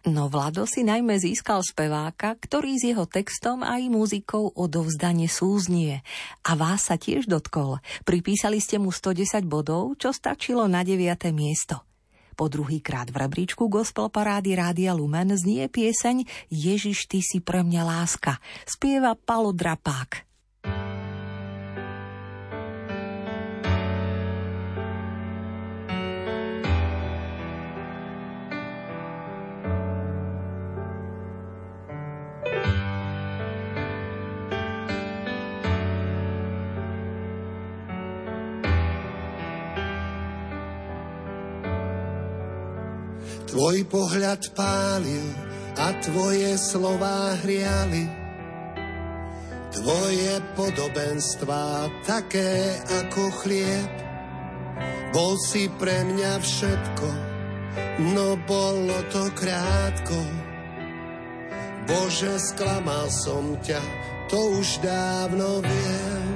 No 0.05 0.29
Vlado 0.29 0.69
si 0.69 0.85
najmä 0.85 1.17
získal 1.17 1.65
speváka, 1.65 2.37
ktorý 2.37 2.77
s 2.77 2.93
jeho 2.93 3.09
textom 3.09 3.65
aj 3.65 3.89
muzikou 3.89 4.53
odovzdanie 4.53 5.33
súznie. 5.33 6.05
A 6.45 6.53
vás 6.61 6.93
sa 6.93 7.01
tiež 7.01 7.25
dotkol. 7.25 7.81
Pripísali 8.05 8.61
ste 8.61 8.77
mu 8.77 8.93
110 8.93 9.49
bodov, 9.49 9.97
čo 9.97 10.13
stačilo 10.13 10.69
na 10.69 10.85
9. 10.85 11.33
miesto. 11.33 11.89
Po 12.35 12.51
druhýkrát 12.51 13.15
v 13.15 13.23
rebríčku 13.25 13.71
Gospel 13.71 14.11
Parády 14.11 14.59
Rádia 14.59 14.91
Lumen 14.93 15.33
znie 15.39 15.71
pieseň 15.71 16.51
Ježiš, 16.51 17.07
ty 17.07 17.23
si 17.23 17.39
pre 17.39 17.63
mňa 17.63 17.83
láska. 17.87 18.43
Spieva 18.67 19.15
Palo 19.15 19.55
Drapák. 19.55 20.34
Tvoj 43.55 43.87
pohľad 43.87 44.51
pálil 44.59 45.31
a 45.79 45.95
tvoje 46.03 46.59
slová 46.59 47.39
hriali. 47.39 48.03
Tvoje 49.71 50.43
podobenstvá 50.59 51.87
také 52.03 52.83
ako 52.83 53.31
chlieb. 53.47 53.95
Bol 55.15 55.39
si 55.39 55.71
pre 55.71 56.03
mňa 56.03 56.35
všetko, 56.43 57.09
no 58.11 58.35
bolo 58.43 58.99
to 59.15 59.23
krátko. 59.39 60.19
Bože, 61.87 62.35
sklamal 62.43 63.07
som 63.07 63.55
ťa, 63.63 63.79
to 64.35 64.59
už 64.59 64.83
dávno 64.83 65.63
viem. 65.63 66.34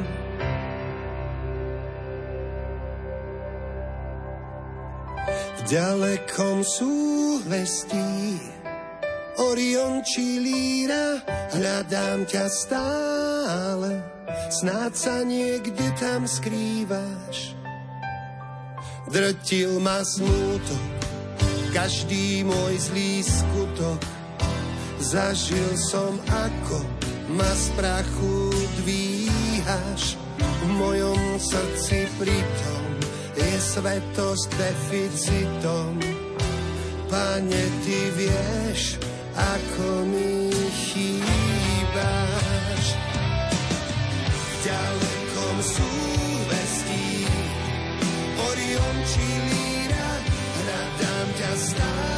Ďalekom 5.69 6.65
súhvestí 6.65 8.41
Orion 9.37 10.01
či 10.01 10.41
líra, 10.41 11.21
hľadám 11.53 12.25
ťa 12.25 12.49
stále, 12.49 14.01
snáď 14.49 14.93
sa 14.97 15.21
niekde 15.29 15.93
tam 16.01 16.25
skrývaš. 16.25 17.53
Drtil 19.13 19.77
ma 19.85 20.01
smútok, 20.01 20.89
každý 21.77 22.49
môj 22.49 22.75
zlý 22.89 23.21
skutok, 23.21 24.01
zažil 25.05 25.77
som 25.77 26.17
ako 26.33 26.81
ma 27.37 27.53
z 27.53 27.77
prachu 27.77 28.57
dvíhaš. 28.81 30.17
V 30.41 30.71
mojom 30.81 31.37
srdci 31.37 32.09
pritom 32.17 32.88
je 33.39 33.55
svetosť 33.63 34.49
deficitom. 34.59 35.95
Pane, 37.09 37.65
ty 37.87 37.99
vieš, 38.19 38.99
ako 39.33 39.87
mi 40.11 40.51
chýbaš. 40.75 42.85
Ďalekom 44.67 45.57
súvestí 45.63 47.07
Orion 48.43 48.97
či 49.07 49.27
líra, 49.49 50.11
hľadám 50.59 51.29
ťa 51.39 51.53
stále, 51.57 52.18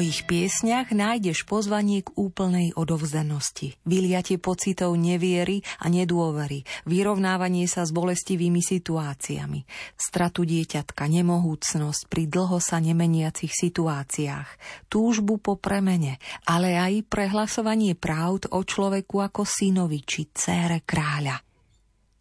mojich 0.00 0.24
piesňach 0.24 0.96
nájdeš 0.96 1.44
pozvanie 1.44 2.00
k 2.00 2.08
úplnej 2.16 2.72
odovzdanosti, 2.72 3.76
vyliatie 3.84 4.40
pocitov 4.40 4.96
neviery 4.96 5.60
a 5.76 5.92
nedôvery, 5.92 6.64
vyrovnávanie 6.88 7.68
sa 7.68 7.84
s 7.84 7.92
bolestivými 7.92 8.64
situáciami, 8.64 9.68
stratu 10.00 10.48
dieťatka, 10.48 11.04
nemohúcnosť 11.04 12.08
pri 12.08 12.32
dlho 12.32 12.64
sa 12.64 12.80
nemeniacich 12.80 13.52
situáciách, 13.52 14.48
túžbu 14.88 15.36
po 15.36 15.60
premene, 15.60 16.16
ale 16.48 16.80
aj 16.80 17.04
prehlasovanie 17.04 17.92
pravd 17.92 18.56
o 18.56 18.64
človeku 18.64 19.20
ako 19.20 19.44
synovi 19.44 20.00
či 20.00 20.32
cére 20.32 20.80
kráľa. 20.80 21.44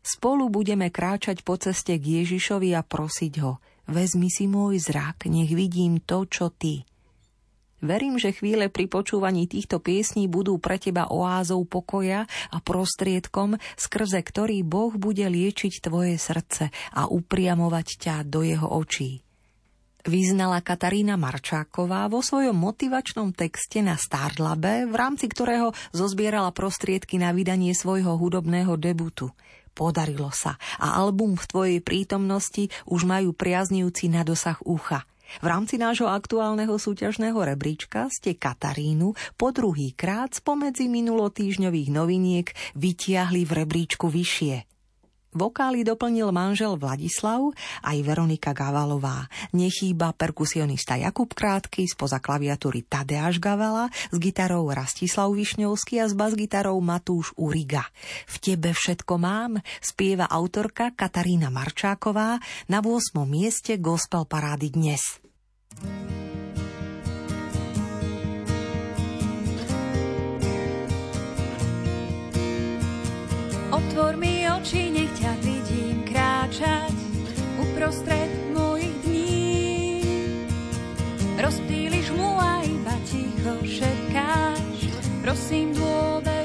Spolu 0.04 0.52
budeme 0.52 0.92
kráčať 0.92 1.48
po 1.48 1.56
ceste 1.56 1.96
k 1.96 2.28
Ježišovi 2.28 2.76
a 2.76 2.84
prosiť 2.84 3.34
ho, 3.40 3.64
vezmi 3.88 4.28
si 4.28 4.52
môj 4.52 4.84
zrak, 4.84 5.32
nech 5.32 5.56
vidím 5.56 6.04
to, 6.04 6.28
čo 6.28 6.52
ty– 6.52 6.84
Verím, 7.80 8.20
že 8.20 8.36
chvíle 8.36 8.68
pri 8.68 8.92
počúvaní 8.92 9.48
týchto 9.48 9.80
piesní 9.80 10.28
budú 10.28 10.60
pre 10.60 10.76
teba 10.76 11.08
oázou 11.08 11.64
pokoja 11.64 12.28
a 12.52 12.58
prostriedkom, 12.60 13.56
skrze 13.80 14.20
ktorý 14.20 14.68
Boh 14.68 14.92
bude 15.00 15.24
liečiť 15.24 15.80
tvoje 15.80 16.20
srdce 16.20 16.76
a 16.92 17.08
upriamovať 17.08 17.88
ťa 17.96 18.16
do 18.28 18.44
jeho 18.44 18.68
očí. 18.68 19.24
Vyznala 20.04 20.64
Katarína 20.64 21.20
Marčáková 21.20 22.08
vo 22.08 22.24
svojom 22.24 22.56
motivačnom 22.56 23.36
texte 23.36 23.84
na 23.84 24.00
Startlabe, 24.00 24.88
v 24.88 24.96
rámci 24.96 25.28
ktorého 25.28 25.76
zozbierala 25.92 26.56
prostriedky 26.56 27.20
na 27.20 27.36
vydanie 27.36 27.76
svojho 27.76 28.16
hudobného 28.16 28.80
debutu. 28.80 29.32
Podarilo 29.76 30.32
sa 30.36 30.60
a 30.80 31.00
album 31.00 31.40
v 31.40 31.46
tvojej 31.48 31.80
prítomnosti 31.80 32.68
už 32.88 33.08
majú 33.08 33.32
priaznivci 33.32 34.12
na 34.12 34.28
dosah 34.28 34.60
ucha– 34.68 35.04
v 35.38 35.46
rámci 35.46 35.78
nášho 35.78 36.10
aktuálneho 36.10 36.74
súťažného 36.82 37.38
rebríčka 37.38 38.10
ste 38.10 38.34
Katarínu 38.34 39.14
po 39.38 39.54
druhý 39.54 39.94
krát 39.94 40.34
spomedzi 40.34 40.90
minulotýžňových 40.90 41.90
noviniek 41.94 42.48
vytiahli 42.74 43.46
v 43.46 43.52
rebríčku 43.62 44.10
vyššie. 44.10 44.79
Vokály 45.30 45.86
doplnil 45.86 46.34
manžel 46.34 46.74
Vladislav 46.74 47.54
aj 47.86 47.98
Veronika 48.02 48.50
Gavalová. 48.50 49.30
Nechýba 49.54 50.10
perkusionista 50.18 50.98
Jakub 50.98 51.30
Krátky, 51.38 51.86
spoza 51.86 52.18
klaviatúry 52.18 52.82
Tadeáš 52.82 53.38
Gavala, 53.38 53.94
s 54.10 54.18
gitarou 54.18 54.66
Rastislav 54.74 55.30
Višňovský 55.30 56.02
a 56.02 56.10
s 56.10 56.18
basgitarou 56.18 56.82
Matúš 56.82 57.38
Uriga. 57.38 57.86
V 58.26 58.36
tebe 58.42 58.74
všetko 58.74 59.14
mám, 59.22 59.62
spieva 59.86 60.26
autorka 60.26 60.98
Katarína 60.98 61.54
Marčáková 61.54 62.42
na 62.66 62.82
8. 62.82 63.22
mieste 63.30 63.78
gospel 63.78 64.26
parády 64.26 64.74
dnes. 64.74 65.22
Otvor 73.80 74.20
mi 74.20 74.44
oči, 74.44 74.92
nech 74.92 75.08
ťa 75.16 75.40
vidím 75.40 76.04
kráčať 76.04 76.92
uprostred 77.64 78.28
mojich 78.52 78.92
dní. 79.08 80.04
Rozptýliš 81.40 82.12
mu 82.12 82.36
a 82.36 82.60
iba 82.68 82.96
ticho 83.08 83.56
šepkáš, 83.64 84.92
prosím 85.24 85.72
dôveruj 85.80 86.39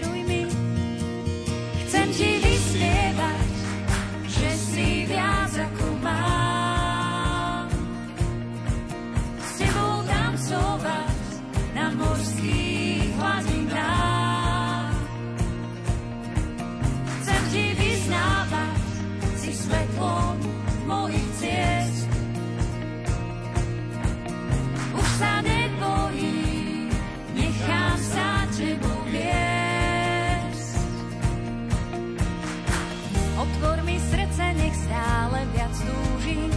stále 34.94 35.42
viac 35.50 35.74
túžim 35.74 36.54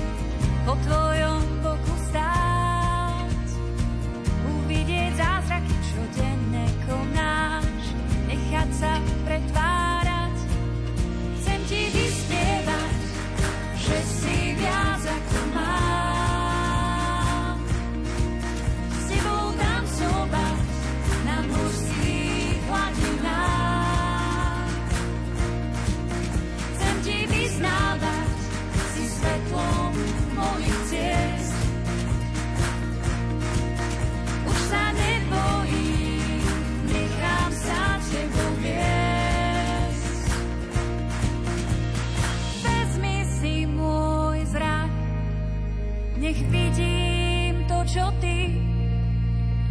po 0.61 0.77
tvojom 0.85 1.41
boku 1.65 1.93
stáť. 2.13 3.49
Uvidieť 4.61 5.17
zázraky, 5.17 5.73
čo 5.81 6.01
denne 6.13 6.69
konáš, 6.85 7.97
nechať 8.29 8.69
sa 8.77 8.93
pretvárať. 9.25 9.86
čo 47.87 48.11
ty, 48.19 48.51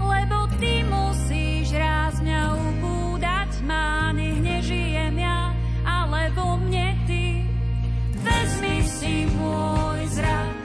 lebo 0.00 0.48
ty 0.56 0.80
musíš 0.88 1.76
raz 1.76 2.16
mňa 2.24 2.56
ubúdať 2.56 3.60
ma, 3.68 4.08
nech 4.16 4.40
nežijem 4.40 5.20
ja, 5.20 5.52
ale 5.84 6.32
vo 6.32 6.56
mne 6.56 6.96
ty. 7.04 7.44
Vezmi 8.24 8.76
si 8.88 9.28
môj 9.36 10.00
zrak, 10.16 10.56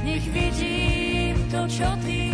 nech 0.00 0.24
vidím 0.32 1.36
to, 1.52 1.68
čo 1.68 1.92
ty. 2.00 2.29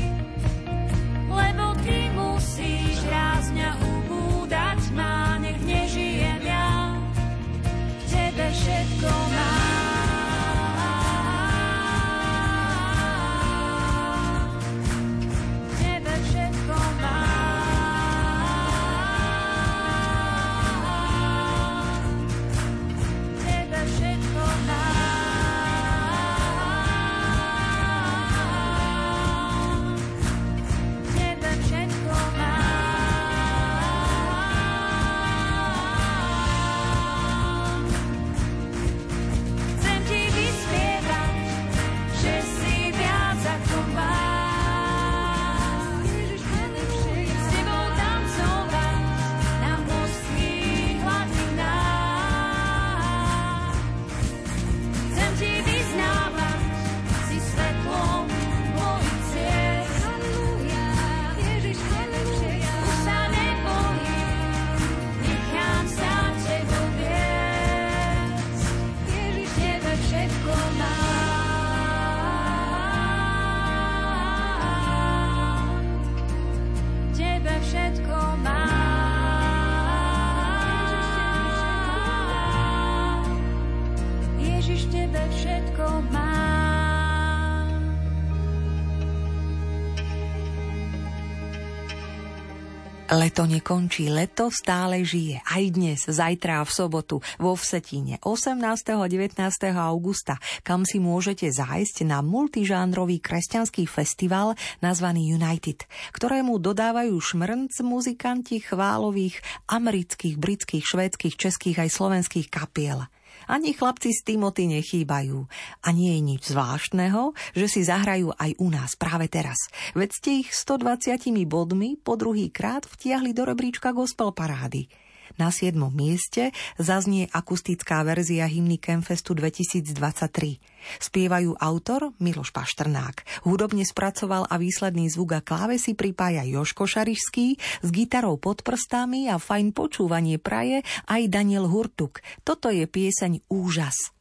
Leto 93.37 93.53
nekončí, 93.53 94.09
leto 94.09 94.49
stále 94.49 95.05
žije. 95.05 95.45
Aj 95.45 95.61
dnes, 95.68 96.09
zajtra 96.09 96.57
a 96.57 96.64
v 96.64 96.72
sobotu 96.72 97.20
vo 97.37 97.53
Vsetíne 97.53 98.16
18. 98.24 98.64
a 98.97 99.05
19. 99.05 99.37
augusta, 99.76 100.41
kam 100.64 100.89
si 100.89 100.97
môžete 100.97 101.45
zájsť 101.53 102.09
na 102.09 102.24
multižánrový 102.24 103.20
kresťanský 103.20 103.84
festival 103.93 104.57
nazvaný 104.80 105.37
United, 105.37 105.84
ktorému 106.16 106.57
dodávajú 106.57 107.12
šmrnc 107.12 107.76
muzikanti 107.84 108.64
chválových 108.64 109.45
amerických, 109.68 110.41
britských, 110.41 110.89
švédskych, 110.89 111.37
českých 111.37 111.76
aj 111.84 111.93
slovenských 111.93 112.49
kapiel. 112.49 113.05
Ani 113.47 113.72
chlapci 113.74 114.11
z 114.11 114.26
Timothy 114.26 114.66
nechýbajú. 114.66 115.47
A 115.82 115.88
nie 115.94 116.18
je 116.18 116.20
nič 116.22 116.42
zvláštneho, 116.51 117.34
že 117.55 117.66
si 117.70 117.86
zahrajú 117.86 118.34
aj 118.34 118.59
u 118.59 118.68
nás 118.68 118.99
práve 118.99 119.30
teraz. 119.30 119.70
Veď 119.94 120.11
ste 120.11 120.30
ich 120.42 120.51
120 120.51 121.47
bodmi 121.47 121.94
po 121.97 122.18
druhý 122.18 122.51
krát 122.51 122.84
vtiahli 122.84 123.30
do 123.30 123.47
rebríčka 123.47 123.94
gospel 123.94 124.34
parády. 124.34 124.90
Na 125.37 125.53
7. 125.53 125.76
mieste 125.93 126.57
zaznie 126.80 127.28
akustická 127.28 128.01
verzia 128.01 128.49
hymny 128.49 128.80
Campfestu 128.80 129.37
2023. 129.37 130.57
Spievajú 130.97 131.53
autor 131.61 132.16
Miloš 132.16 132.57
Paštrnák. 132.57 133.45
Hudobne 133.45 133.84
spracoval 133.84 134.49
a 134.49 134.57
výsledný 134.57 135.12
zvuk 135.12 135.37
a 135.37 135.41
klávesy 135.45 135.93
pripája 135.93 136.41
Joško 136.49 136.89
Šarišský 136.89 137.47
s 137.84 137.89
gitarou 137.93 138.41
pod 138.41 138.64
prstami 138.64 139.28
a 139.28 139.37
fajn 139.37 139.76
počúvanie 139.76 140.41
praje 140.41 140.80
aj 141.05 141.22
Daniel 141.28 141.68
Hurtuk. 141.68 142.24
Toto 142.41 142.72
je 142.72 142.89
pieseň 142.89 143.45
Úžas. 143.53 144.16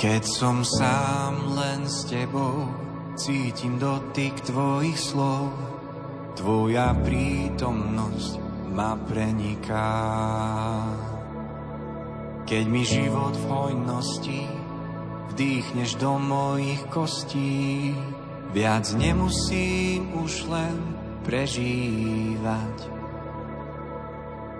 Keď 0.00 0.24
som 0.24 0.64
sám 0.64 1.60
len 1.60 1.84
s 1.84 2.08
tebou, 2.08 2.64
cítim 3.20 3.76
dotyk 3.76 4.32
tvojich 4.48 4.96
slov, 4.96 5.52
tvoja 6.40 6.96
prítomnosť 7.04 8.32
ma 8.72 8.96
preniká. 8.96 9.92
Keď 12.48 12.64
mi 12.64 12.80
život 12.80 13.36
v 13.36 13.44
hojnosti 13.44 14.42
vdýchneš 15.36 16.00
do 16.00 16.16
mojich 16.16 16.80
kostí, 16.88 17.92
viac 18.56 18.88
nemusím 18.96 20.16
už 20.16 20.48
len 20.48 20.80
prežívať. 21.28 22.76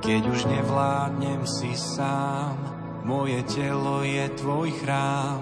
Keď 0.04 0.22
už 0.36 0.40
nevládnem 0.52 1.48
si 1.48 1.72
sám, 1.72 2.79
moje 3.04 3.42
telo 3.48 4.02
je 4.04 4.28
tvoj 4.36 4.68
chrám, 4.80 5.40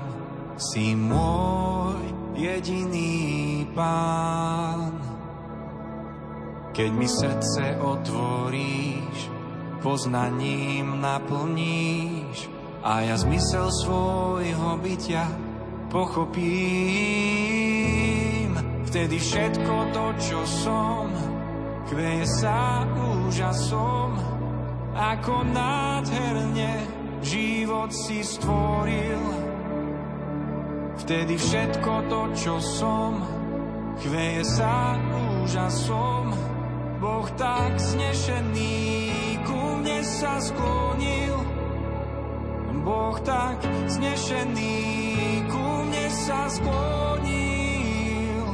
si 0.59 0.94
môj 0.94 2.02
jediný 2.38 3.66
pán. 3.74 4.98
Keď 6.74 6.90
mi 6.94 7.06
srdce 7.11 7.78
otvoríš, 7.82 9.18
poznaním 9.82 11.02
naplníš 11.02 12.50
a 12.82 13.02
ja 13.02 13.18
zmysel 13.18 13.70
svojho 13.82 14.78
bytia 14.78 15.26
pochopím. 15.90 16.38
Vtedy 18.86 19.18
všetko 19.18 19.74
to, 19.94 20.06
čo 20.22 20.40
som, 20.46 21.11
kveje 21.90 22.26
sa 22.40 22.86
úžasom, 22.94 24.16
ako 24.98 25.44
nádherne 25.54 26.97
život 27.23 27.91
si 27.95 28.23
stvoril. 28.23 29.23
Vtedy 30.99 31.35
všetko 31.39 31.93
to, 32.11 32.21
čo 32.35 32.55
som, 32.59 33.23
chveje 34.03 34.43
sa 34.45 34.99
úžasom. 35.49 36.35
Boh 36.99 37.29
tak 37.39 37.79
znešený 37.79 38.77
ku 39.47 39.61
mne 39.79 40.03
sa 40.03 40.43
sklonil. 40.43 41.37
Boh 42.83 43.16
tak 43.23 43.62
znešený 43.87 44.77
ku 45.47 45.66
mne 45.87 46.07
sa 46.11 46.51
sklonil. 46.51 48.45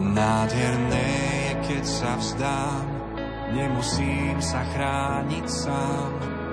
Nádherné 0.00 1.04
je, 1.04 1.50
keď 1.66 1.84
sa 1.84 2.12
vzdám 2.16 2.99
Nemusím 3.50 4.38
sa 4.38 4.62
chrániť 4.62 5.46
sám, 5.50 6.10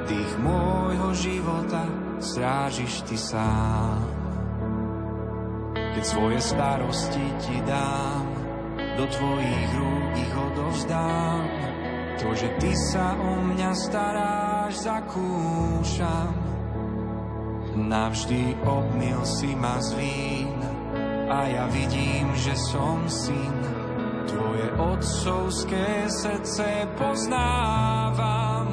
tých 0.10 0.32
môjho 0.42 1.14
života 1.14 1.86
strážiš 2.18 3.06
ty 3.06 3.14
sám. 3.14 4.02
Keď 5.78 6.04
svoje 6.06 6.40
starosti 6.42 7.26
ti 7.42 7.58
dám, 7.66 8.26
do 8.98 9.06
tvojich 9.06 9.70
rúk 9.78 10.12
ich 10.18 10.34
odovzdám. 10.34 11.46
To, 12.18 12.34
že 12.34 12.50
ty 12.58 12.74
sa 12.74 13.14
o 13.14 13.46
mňa 13.46 13.72
staráš, 13.78 14.74
zakúšam. 14.82 16.34
Navždy 17.78 18.58
obmil 18.66 19.22
si 19.22 19.54
ma 19.54 19.78
z 19.78 20.02
vín 20.02 20.58
a 21.30 21.46
ja 21.46 21.70
vidím, 21.70 22.34
že 22.34 22.58
som 22.58 23.06
syn 23.06 23.77
Tvoje 24.28 24.68
otcovské 24.76 25.88
srdce 26.12 26.68
poznávam. 27.00 28.68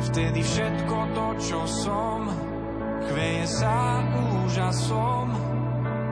Vtedy 0.00 0.40
všetko 0.40 0.96
to, 1.12 1.26
čo 1.36 1.60
som, 1.68 2.24
chveje 3.12 3.44
sa 3.46 4.00
úžasom, 4.40 5.28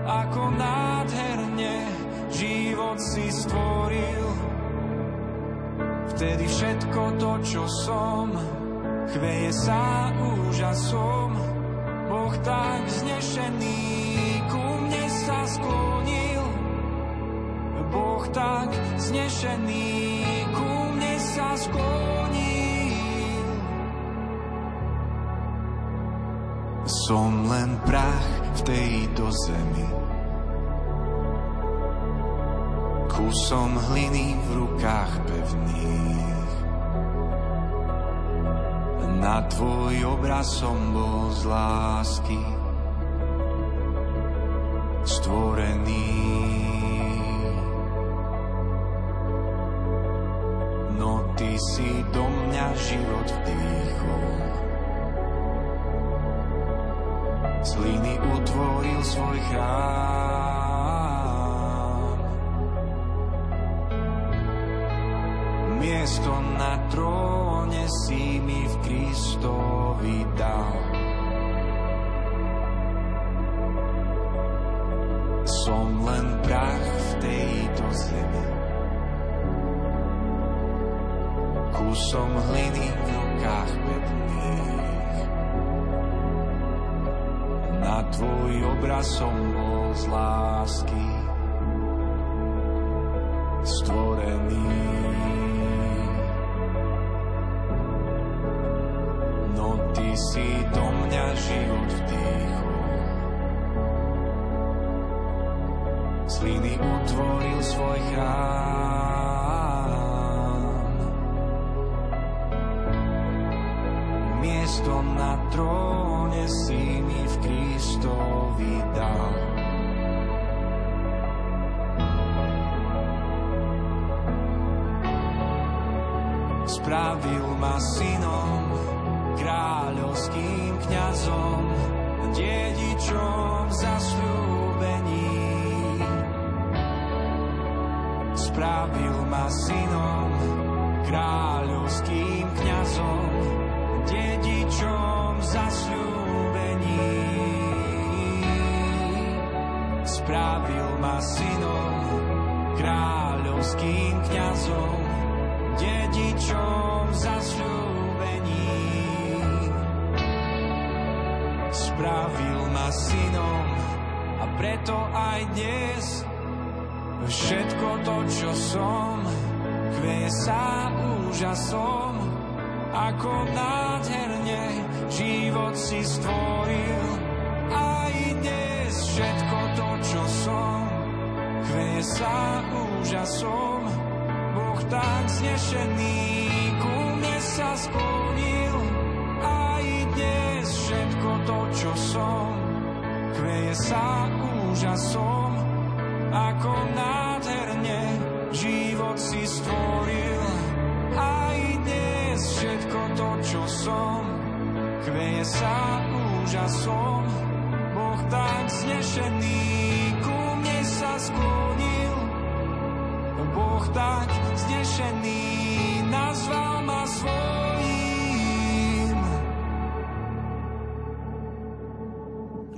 ako 0.05 0.43
nádherne 0.55 1.89
život 2.29 3.01
si 3.01 3.33
stvoril. 3.33 4.27
Vtedy 6.13 6.45
všetko 6.45 7.03
to, 7.17 7.33
čo 7.41 7.65
som, 7.89 8.37
chveje 9.17 9.51
sa 9.55 10.13
úžasom, 10.13 11.31
Boh 12.09 12.35
tak 12.45 12.83
znešený 12.89 13.81
ku 14.53 14.63
mne 14.85 15.05
sa 15.09 15.41
sklonil. 15.49 16.38
Boh 18.19 18.35
tak 18.35 18.75
znešený 18.99 19.95
ku 20.51 20.71
mne 20.91 21.15
sa 21.23 21.55
sklonil. 21.55 23.47
Som 27.07 27.47
len 27.47 27.79
prach 27.87 28.31
v 28.59 28.61
tejto 28.67 29.31
zemi, 29.31 29.87
kusom 33.07 33.79
hliny 33.87 34.35
v 34.35 34.49
rukách 34.67 35.13
pevných. 35.23 36.55
Na 39.23 39.47
tvoj 39.47 39.95
obraz 40.19 40.59
som 40.59 40.91
bol 40.91 41.31
z 41.39 41.47
lásky 41.47 42.43
stvorený. 45.07 46.18
Si 51.59 52.07
do 52.15 52.23
mňa 52.23 52.67
život 52.79 53.27
vdýchol. 53.27 54.27
Z 57.67 57.71
hliny 57.75 58.15
utvoril 58.23 59.01
svoj 59.03 59.39
chrám. 59.51 60.79
Miesto 65.83 66.33
na 66.55 66.79
tróne 66.95 67.91
si 68.07 68.39
mi 68.39 68.63
v 68.63 68.75
Kristovi 68.87 70.23
dal. 70.39 70.79
Som 75.67 76.07
len 76.07 76.39
prach 76.47 76.87
v 76.87 77.11
tejto 77.19 77.87
zemi. 77.95 78.58
Kusom 81.79 82.31
hliny 82.51 82.87
v 82.91 83.01
rukách 83.15 83.73
pevných. 83.87 85.19
Na 87.79 88.03
tvoj 88.11 88.53
obraz 88.67 89.07
som 89.07 89.35
bol 89.55 89.95
z 89.95 90.05
lásky 90.11 91.28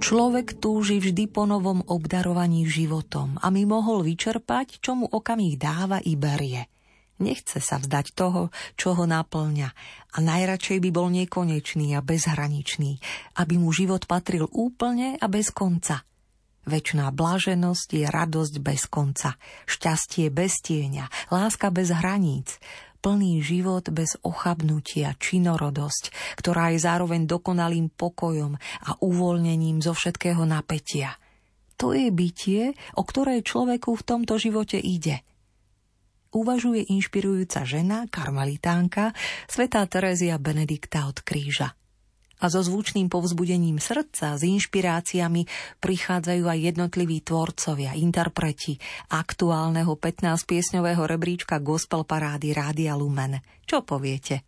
Človek 0.01 0.57
túži 0.65 0.97
vždy 0.97 1.29
po 1.29 1.45
novom 1.45 1.85
obdarovaní 1.85 2.65
životom, 2.65 3.37
aby 3.45 3.69
mohol 3.69 4.01
vyčerpať, 4.01 4.81
čo 4.81 4.97
mu 4.97 5.05
okamih 5.05 5.61
dáva 5.61 6.01
i 6.01 6.17
berie. 6.17 6.73
Nechce 7.21 7.61
sa 7.61 7.77
vzdať 7.77 8.17
toho, 8.17 8.49
čo 8.81 8.97
ho 8.97 9.05
naplňa 9.05 9.69
a 10.17 10.19
najradšej 10.25 10.81
by 10.81 10.91
bol 10.91 11.13
nekonečný 11.13 11.93
a 11.93 12.01
bezhraničný, 12.01 12.97
aby 13.45 13.61
mu 13.61 13.77
život 13.77 14.09
patril 14.09 14.49
úplne 14.49 15.21
a 15.21 15.29
bez 15.29 15.53
konca. 15.53 16.01
Večná 16.65 17.13
blaženosť 17.13 17.89
je 18.01 18.07
radosť 18.09 18.55
bez 18.65 18.89
konca, 18.89 19.37
šťastie 19.69 20.33
bez 20.33 20.65
tieňa, 20.65 21.29
láska 21.29 21.69
bez 21.69 21.93
hraníc, 21.93 22.57
plný 23.01 23.41
život 23.41 23.89
bez 23.91 24.21
ochabnutia, 24.21 25.17
činorodosť, 25.17 26.37
ktorá 26.37 26.77
je 26.77 26.85
zároveň 26.85 27.25
dokonalým 27.27 27.91
pokojom 27.93 28.55
a 28.61 28.91
uvoľnením 29.01 29.81
zo 29.81 29.97
všetkého 29.97 30.45
napätia. 30.45 31.17
To 31.81 31.97
je 31.97 32.13
bytie, 32.13 32.77
o 32.95 33.03
ktoré 33.03 33.41
človeku 33.41 33.97
v 33.97 34.07
tomto 34.07 34.37
živote 34.37 34.77
ide– 34.77 35.25
uvažuje 36.31 36.87
inšpirujúca 36.95 37.67
žena, 37.67 38.07
karmelitánka, 38.07 39.13
svetá 39.51 39.83
Terezia 39.91 40.39
Benedikta 40.39 41.11
od 41.11 41.19
kríža. 41.27 41.75
A 42.41 42.49
so 42.49 42.65
zvučným 42.65 43.13
povzbudením 43.13 43.77
srdca, 43.77 44.37
s 44.37 44.43
inšpiráciami 44.45 45.45
prichádzajú 45.81 46.45
aj 46.49 46.59
jednotliví 46.73 47.21
tvorcovia, 47.21 47.97
interpreti 47.97 48.81
aktuálneho 49.13 49.97
15-piesňového 49.97 51.05
rebríčka 51.05 51.61
Gospel 51.61 52.09
Parády 52.09 52.57
Rádia 52.57 52.97
Lumen. 52.97 53.41
Čo 53.65 53.85
poviete? 53.85 54.45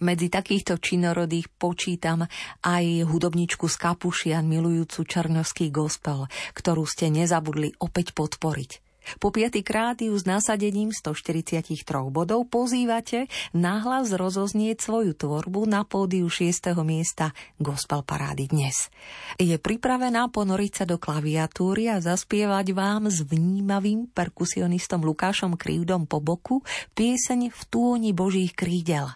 Medzi 0.00 0.32
takýchto 0.32 0.80
činorodých 0.80 1.52
počítam 1.52 2.24
aj 2.64 2.84
hudobničku 3.04 3.68
z 3.68 3.76
Kapušian 3.76 4.48
milujúcu 4.48 5.04
černovský 5.04 5.68
gospel, 5.68 6.32
ktorú 6.56 6.88
ste 6.88 7.12
nezabudli 7.12 7.76
opäť 7.84 8.16
podporiť. 8.16 8.85
Po 9.22 9.30
piatýkrát 9.30 10.02
ju 10.02 10.10
s 10.10 10.26
nasadením 10.26 10.90
143 10.90 11.86
bodov 12.10 12.50
pozývate 12.50 13.30
nahlas 13.54 14.10
rozoznieť 14.10 14.82
svoju 14.82 15.14
tvorbu 15.14 15.70
na 15.70 15.86
pódiu 15.86 16.26
6. 16.26 16.74
miesta 16.82 17.30
Gospel 17.62 18.02
Parády 18.02 18.50
dnes. 18.50 18.90
Je 19.38 19.54
pripravená 19.54 20.26
ponoriť 20.26 20.72
sa 20.82 20.84
do 20.84 20.98
klaviatúry 20.98 21.86
a 21.86 22.02
zaspievať 22.02 22.66
vám 22.74 23.06
s 23.06 23.22
vnímavým 23.22 24.10
perkusionistom 24.10 25.06
Lukášom 25.06 25.54
Krivdom 25.54 26.10
po 26.10 26.18
boku 26.18 26.66
pieseň 26.98 27.54
v 27.54 27.60
túni 27.70 28.10
Božích 28.10 28.58
krídel. 28.58 29.06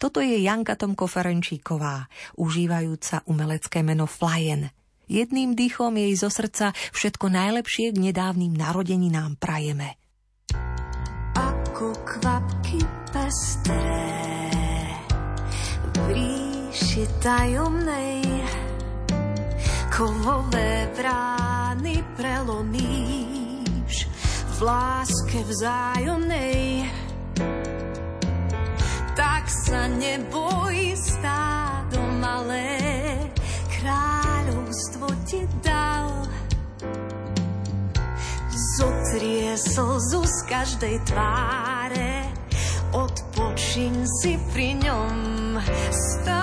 Toto 0.00 0.18
je 0.18 0.42
Janka 0.42 0.74
Tomko 0.74 1.06
Ferenčíková, 1.06 2.10
užívajúca 2.40 3.22
umelecké 3.28 3.86
meno 3.86 4.08
Flyen– 4.10 4.66
Jedným 5.06 5.54
dýchom 5.54 5.94
jej 5.94 6.18
zo 6.18 6.26
srdca 6.26 6.74
všetko 6.90 7.30
najlepšie 7.30 7.94
k 7.94 8.10
nedávnym 8.10 8.50
narodeninám 8.50 9.38
prajeme. 9.38 9.94
Ako 11.38 11.94
kvapky 12.02 12.82
pestré 13.14 14.02
v 15.94 15.96
ríši 16.10 17.06
tajomnej 17.22 18.26
kovové 19.94 20.90
brány 20.98 22.02
prelomíš 22.18 24.10
v 24.58 24.58
láske 24.58 25.38
vzájomnej 25.46 26.82
tak 29.14 29.46
sa 29.46 29.86
neboj 29.86 30.98
stádo 30.98 32.02
malé 32.18 32.74
kráľovstvo 34.76 35.08
ti 35.24 35.40
dal. 35.64 36.12
Zotrie 38.76 39.56
slzu 39.56 40.20
z 40.20 40.38
každej 40.52 41.00
tváre, 41.08 42.28
odpočiň 42.92 44.04
si 44.20 44.36
pri 44.52 44.76
ňom 44.84 45.56
stále. 45.88 46.36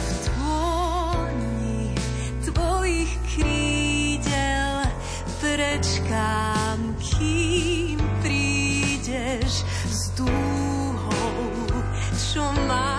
V 0.00 0.08
tvoni 0.24 1.92
tvojich 2.40 3.12
krídel 3.36 4.88
prečkám, 5.44 6.96
kým 7.04 8.00
prídeš 8.24 9.60
z 9.92 10.24
dúhou, 10.24 11.52
čo 12.16 12.48
ma 12.64 12.95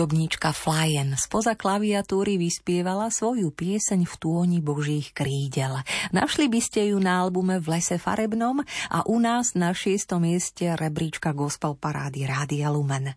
Hudobníčka 0.00 0.56
Flyen 0.56 1.12
spoza 1.20 1.52
klaviatúry 1.52 2.40
vyspievala 2.40 3.12
svoju 3.12 3.52
pieseň 3.52 4.08
v 4.08 4.14
túni 4.16 4.64
božích 4.64 5.12
krídel. 5.12 5.76
Našli 6.16 6.48
by 6.48 6.56
ste 6.56 6.88
ju 6.88 6.96
na 6.96 7.20
albume 7.20 7.60
V 7.60 7.68
lese 7.68 8.00
farebnom 8.00 8.64
a 8.88 9.04
u 9.04 9.20
nás 9.20 9.52
na 9.52 9.76
šiestom 9.76 10.24
mieste 10.24 10.72
rebríčka 10.72 11.36
gospel 11.36 11.76
parády 11.76 12.24
Rádia 12.24 12.72
Lumen. 12.72 13.12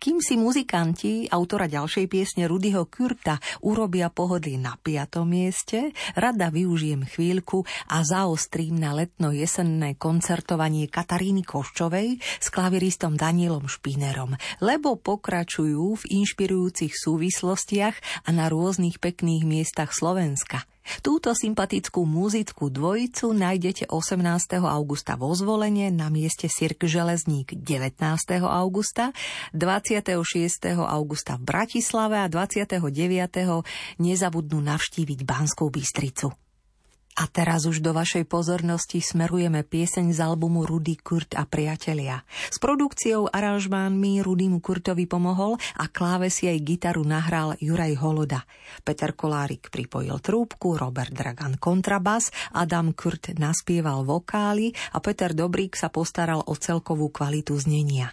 Kým 0.00 0.20
si 0.20 0.34
muzikanti, 0.40 1.28
autora 1.28 1.68
ďalšej 1.68 2.06
piesne 2.08 2.44
Rudyho 2.48 2.88
Kurta, 2.88 3.38
urobia 3.64 4.08
pohody 4.08 4.56
na 4.56 4.76
piatom 4.76 5.28
mieste, 5.28 5.92
rada 6.18 6.48
využijem 6.48 7.04
chvíľku 7.06 7.62
a 7.92 8.02
zaostrím 8.02 8.80
na 8.80 8.96
letno-jesenné 8.96 9.96
koncertovanie 9.96 10.88
Kataríny 10.88 11.44
Koščovej 11.44 12.20
s 12.20 12.46
klaviristom 12.52 13.16
Danielom 13.16 13.70
Špinerom, 13.70 14.36
lebo 14.64 14.96
pokračujú 14.98 16.00
v 16.00 16.04
inšpirujúcich 16.24 16.92
súvislostiach 16.92 18.26
a 18.26 18.28
na 18.32 18.48
rôznych 18.50 18.98
pekných 18.98 19.44
miestach 19.46 19.92
Slovenska– 19.92 20.66
Túto 21.00 21.32
sympatickú 21.32 22.04
muzickú 22.04 22.68
dvojicu 22.68 23.32
nájdete 23.32 23.88
18. 23.88 24.60
augusta 24.60 25.16
vo 25.16 25.32
zvolenie 25.32 25.88
na 25.88 26.12
mieste 26.12 26.46
Sirk 26.46 26.84
Železník 26.84 27.56
19. 27.56 27.96
augusta, 28.44 29.16
26. 29.56 30.20
augusta 30.84 31.40
v 31.40 31.42
Bratislave 31.42 32.20
a 32.20 32.28
29. 32.28 32.84
nezabudnú 33.96 34.58
navštíviť 34.60 35.24
Banskú 35.24 35.72
Bystricu. 35.72 36.43
A 37.14 37.30
teraz 37.30 37.62
už 37.62 37.78
do 37.78 37.94
vašej 37.94 38.26
pozornosti 38.26 38.98
smerujeme 38.98 39.62
pieseň 39.62 40.10
z 40.10 40.18
albumu 40.18 40.66
Rudy 40.66 40.98
Kurt 40.98 41.38
a 41.38 41.46
priatelia. 41.46 42.26
S 42.50 42.58
produkciou 42.58 43.30
aranžmánmi 43.30 44.18
Rudymu 44.18 44.58
Kurtovi 44.58 45.06
pomohol 45.06 45.54
a 45.78 45.86
klávesi 45.86 46.50
aj 46.50 46.58
gitaru 46.66 47.06
nahral 47.06 47.54
Juraj 47.62 47.94
Holoda. 48.02 48.42
Peter 48.82 49.14
Kolárik 49.14 49.70
pripojil 49.70 50.18
trúbku, 50.18 50.74
Robert 50.74 51.14
Dragan 51.14 51.54
kontrabas, 51.54 52.34
Adam 52.50 52.90
Kurt 52.90 53.30
naspieval 53.38 54.02
vokály 54.02 54.74
a 54.90 54.98
Peter 54.98 55.30
Dobrík 55.30 55.78
sa 55.78 55.94
postaral 55.94 56.42
o 56.42 56.58
celkovú 56.58 57.14
kvalitu 57.14 57.54
znenia. 57.54 58.10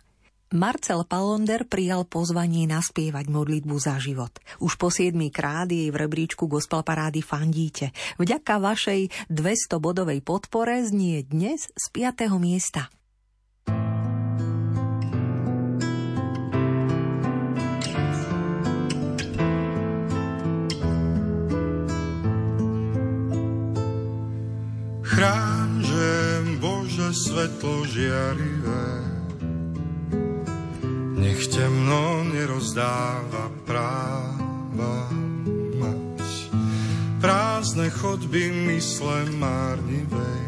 Marcel 0.51 1.07
Palonder 1.07 1.63
prijal 1.63 2.03
pozvanie 2.03 2.67
naspievať 2.67 3.31
modlitbu 3.31 3.75
za 3.79 3.95
život. 4.03 4.35
Už 4.59 4.75
po 4.75 4.91
7 4.91 5.15
krát 5.31 5.71
jej 5.71 5.87
v 5.87 5.95
rebríčku 5.95 6.43
gospel 6.43 6.83
parády 6.83 7.23
fandíte. 7.23 7.95
Vďaka 8.19 8.59
vašej 8.59 9.31
200-bodovej 9.31 10.19
podpore 10.19 10.83
znie 10.83 11.23
dnes 11.23 11.71
z 11.71 11.85
5. 11.95 12.27
miesta. 12.35 12.91
Chrán, 25.07 25.79
že 25.79 26.07
Bože 26.59 27.15
svetlo 27.15 27.87
žiarivé, 27.87 29.10
nech 31.21 31.53
temno 31.53 32.25
nerozdáva 32.25 33.53
práva 33.69 35.05
mať. 35.77 36.25
Prázdne 37.21 37.93
chodby 37.93 38.49
mysle 38.73 39.29
márnivej, 39.37 40.45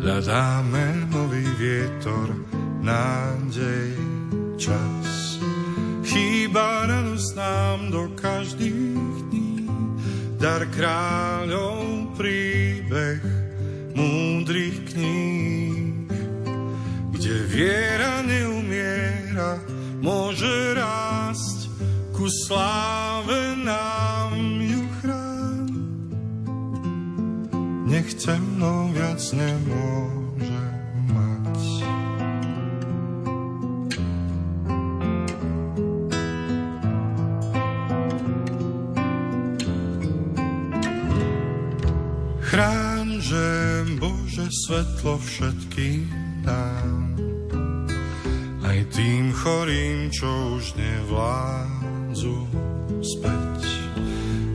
hľadáme 0.00 1.12
nový 1.12 1.44
vietor, 1.60 2.32
nádej, 2.80 3.92
čas. 4.56 5.36
Chýba 6.08 6.88
radosť 6.88 7.30
nám 7.36 7.78
do 7.92 8.08
každých 8.16 9.12
dní, 9.28 9.68
dar 10.40 10.64
kráľov 10.72 12.16
príbeh 12.16 13.20
múdrych 13.92 14.88
kníh, 14.88 15.63
kde 17.24 17.40
viera 17.48 18.20
neumiera, 18.20 19.56
môže 20.04 20.76
rásť 20.76 21.72
ku 22.12 22.28
sláve 22.28 23.56
nám 23.64 24.36
ju 24.60 24.84
chrán. 25.00 25.64
Nech 27.88 28.12
temno 28.20 28.92
viac 28.92 29.24
nemôže 29.32 30.64
mať. 31.16 31.56
Chráň, 42.52 43.06
že 43.16 43.46
Bože 43.96 44.44
svetlo 44.68 45.16
všetkým 45.16 46.24
nám, 46.44 47.13
aj 48.74 48.90
tým 48.90 49.30
chorým, 49.30 50.10
čo 50.10 50.58
už 50.58 50.74
nevládzu 50.74 52.38
späť. 53.06 53.62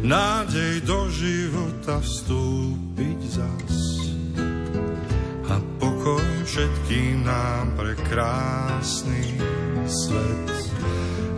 Nádej 0.03 0.83
do 0.83 1.07
života 1.07 2.03
vstúpiť 2.03 3.19
zas 3.31 3.75
a 5.47 5.55
pokoj 5.79 6.27
všetkým 6.43 7.23
nám 7.23 7.79
pre 7.79 7.95
krásny 8.11 9.39
svet. 9.87 10.51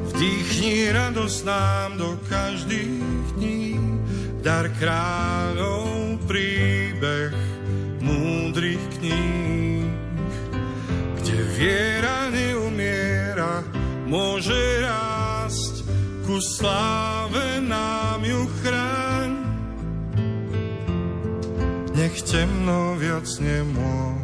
Vdýchni 0.10 0.90
radosť 0.90 1.40
nám 1.46 1.90
do 2.02 2.18
každých 2.26 3.38
dní, 3.38 3.78
dar 4.42 4.66
kráľov 4.82 6.18
príbeh 6.26 7.30
múdrych 8.02 8.82
kníh, 8.98 9.61
viera 11.62 12.34
neumiera, 12.34 13.62
môže 14.10 14.58
rásť 14.82 15.86
ku 16.26 16.42
sláve 16.42 17.62
nám 17.62 18.26
ju 18.26 18.50
chráň. 18.66 19.30
Nech 21.94 22.18
temno 22.26 22.98
viac 22.98 23.30
nemôže, 23.38 24.21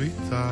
svitá. 0.00 0.48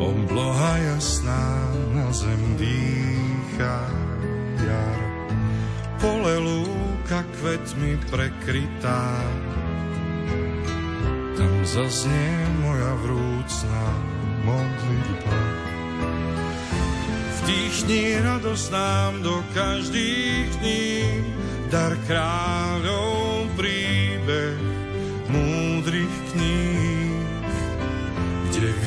Obloha 0.00 0.80
jasná 0.80 1.68
na 1.92 2.08
zem 2.08 2.56
dýcha 2.56 3.78
jar. 4.64 5.00
Pole 6.00 6.40
lúka 6.40 7.20
kvetmi 7.36 8.00
prekrytá. 8.08 9.20
Tam 11.36 11.52
zaznie 11.68 12.48
moja 12.64 12.96
vrúcná 13.04 13.86
modlitba. 14.48 15.40
Vdýchni 17.44 18.24
radosť 18.24 18.66
nám 18.72 19.12
do 19.20 19.36
každých 19.52 20.48
dní, 20.64 20.96
dar 21.68 21.92
kráľov 22.08 23.17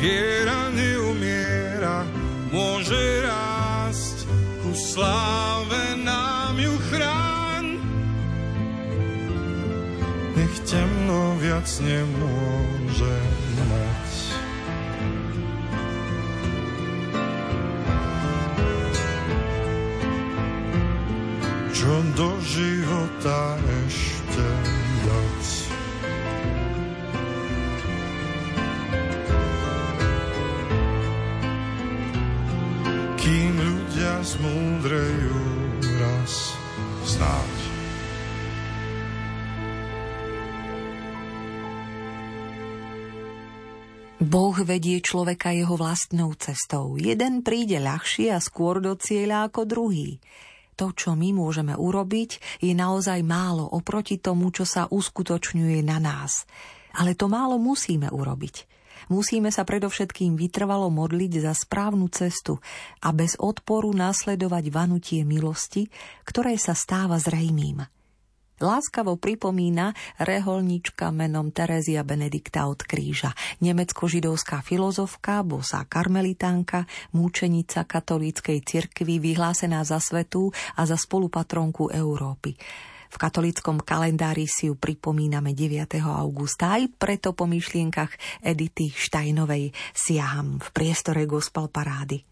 kde 0.01 0.09
viera 0.09 0.73
neumiera, 0.73 2.01
môže 2.49 2.97
rásť 3.21 4.25
ku 4.65 4.73
sláve 4.73 5.93
nám 6.01 6.57
ju 6.57 6.73
chráň. 6.89 7.65
Nech 10.33 10.55
temno 10.65 11.37
viac 11.37 11.69
nemôže 11.85 13.17
mať. 13.69 14.09
čo 21.81 21.97
do 22.13 22.37
života 22.45 23.50
zmúdrejú 34.81 35.37
raz 36.01 36.57
snáď. 37.05 37.53
Boh 44.25 44.57
vedie 44.57 44.97
človeka 45.05 45.53
jeho 45.53 45.77
vlastnou 45.77 46.33
cestou. 46.33 46.97
Jeden 46.97 47.45
príde 47.45 47.77
ľahšie 47.77 48.33
a 48.33 48.41
skôr 48.41 48.81
do 48.81 48.97
cieľa 48.97 49.53
ako 49.53 49.69
druhý. 49.69 50.17
To, 50.81 50.89
čo 50.97 51.13
my 51.13 51.29
môžeme 51.29 51.77
urobiť, 51.77 52.65
je 52.65 52.73
naozaj 52.73 53.21
málo 53.21 53.69
oproti 53.69 54.17
tomu, 54.17 54.49
čo 54.49 54.65
sa 54.65 54.89
uskutočňuje 54.89 55.85
na 55.85 56.01
nás. 56.01 56.49
Ale 56.97 57.13
to 57.13 57.29
málo 57.29 57.61
musíme 57.61 58.09
urobiť. 58.09 58.70
Musíme 59.11 59.51
sa 59.51 59.67
predovšetkým 59.67 60.39
vytrvalo 60.39 60.87
modliť 60.87 61.43
za 61.43 61.51
správnu 61.51 62.07
cestu 62.15 62.63
a 63.03 63.11
bez 63.11 63.35
odporu 63.35 63.91
nasledovať 63.91 64.71
vanutie 64.71 65.27
milosti, 65.27 65.91
ktoré 66.23 66.55
sa 66.55 66.71
stáva 66.71 67.19
zrejmým. 67.19 67.83
Láskavo 68.61 69.17
pripomína 69.17 69.91
reholnička 70.21 71.09
menom 71.11 71.51
Terezia 71.51 72.05
Benedikta 72.07 72.69
od 72.69 72.85
kríža, 72.85 73.33
nemecko-židovská 73.59 74.61
filozofka, 74.63 75.41
bosá 75.41 75.83
karmelitánka, 75.89 76.85
múčenica 77.11 77.83
katolíckej 77.83 78.63
cirkvi 78.63 79.17
vyhlásená 79.17 79.81
za 79.83 79.99
svetú 79.99 80.53
a 80.77 80.85
za 80.87 80.95
spolupatronku 80.95 81.91
Európy. 81.91 82.55
V 83.11 83.15
katolickom 83.19 83.83
kalendári 83.83 84.47
si 84.47 84.71
ju 84.71 84.79
pripomíname 84.79 85.51
9. 85.51 85.99
augusta, 85.99 86.79
aj 86.79 86.95
preto 86.95 87.35
po 87.35 87.43
myšlienkach 87.43 88.15
Edity 88.39 88.87
Štajnovej 88.87 89.75
siaham 89.91 90.63
v 90.63 90.67
priestore 90.71 91.27
gospel 91.27 91.67
parády. 91.67 92.23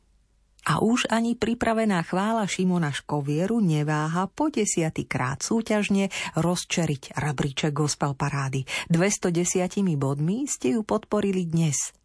A 0.71 0.79
už 0.79 1.11
ani 1.11 1.35
pripravená 1.35 1.99
chvála 2.07 2.47
Šimona 2.47 2.95
Škovieru 2.95 3.59
neváha 3.59 4.27
po 4.31 4.47
desiatý 4.47 5.07
krát 5.07 5.43
súťažne 5.43 6.11
rozčeriť 6.39 7.15
rebríček 7.15 7.75
gospel 7.75 8.15
parády. 8.15 8.63
210 8.87 9.35
bodmi 9.99 10.47
ste 10.47 10.79
ju 10.79 10.87
podporili 10.87 11.47
dnes. 11.47 11.98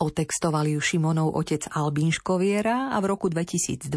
Otextovali 0.00 0.74
ju 0.74 0.80
Šimonov 0.82 1.34
otec 1.34 1.70
Albín 1.74 2.10
Škoviera 2.10 2.90
a 2.90 2.96
v 2.98 3.14
roku 3.14 3.30
2022 3.30 3.90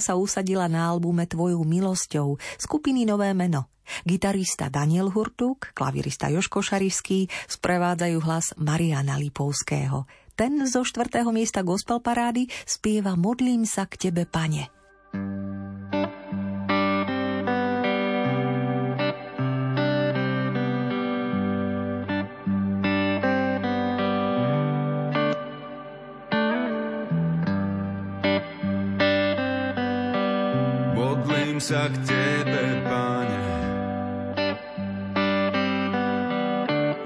sa 0.00 0.12
usadila 0.16 0.68
na 0.70 0.88
albume 0.88 1.28
Tvojou 1.28 1.64
milosťou 1.64 2.40
skupiny 2.56 3.04
Nové 3.04 3.32
meno. 3.36 3.68
Gitarista 4.08 4.72
Daniel 4.72 5.12
Hurtuk, 5.12 5.76
klavirista 5.76 6.32
Joško 6.32 6.64
Šarišský 6.64 7.28
sprevádzajú 7.52 8.18
hlas 8.24 8.56
Mariana 8.56 9.20
Lipovského. 9.20 10.08
Ten 10.34 10.64
zo 10.66 10.82
štvrtého 10.82 11.30
miesta 11.30 11.60
gospel 11.62 12.00
parády 12.00 12.48
spieva 12.64 13.14
Modlím 13.14 13.68
sa 13.68 13.84
k 13.84 14.08
tebe, 14.08 14.24
pane. 14.24 14.72
Modlím 31.54 31.70
sa 31.70 31.86
k 31.86 31.96
Tebe, 32.02 32.66
Pane. 32.82 33.46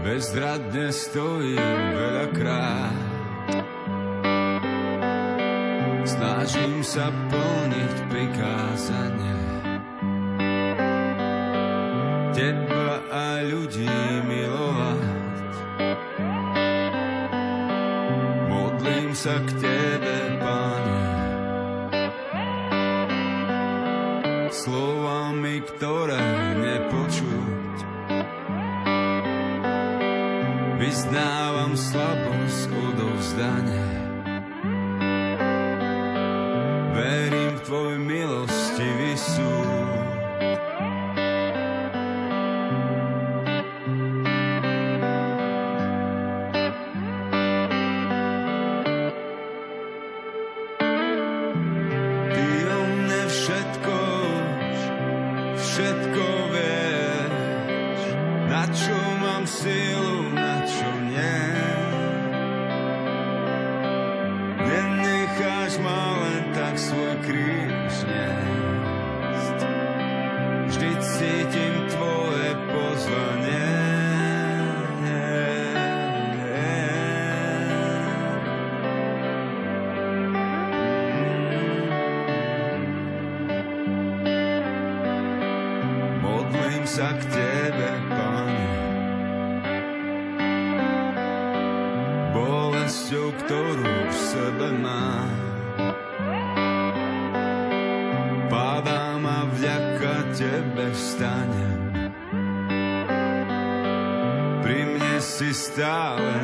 Bezradne 0.00 0.88
stojím 0.88 1.80
veľakrát. 1.92 2.96
Snažím 6.08 6.80
sa 6.80 7.12
plniť 7.28 7.96
prikázanie. 8.08 9.36
Teba 12.32 13.04
a 13.12 13.44
ľudí 13.44 14.00
milovať. 14.32 15.52
Modlím 18.48 19.12
sa 19.12 19.44
k 19.44 19.48
Tebe, 19.60 20.37
Slovami, 24.68 25.64
ktoré 25.64 26.20
nepočuť. 26.60 27.76
Vyznávam 30.76 31.47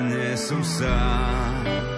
nie 0.02 0.36
som 0.36 0.64
sám. 0.64 1.93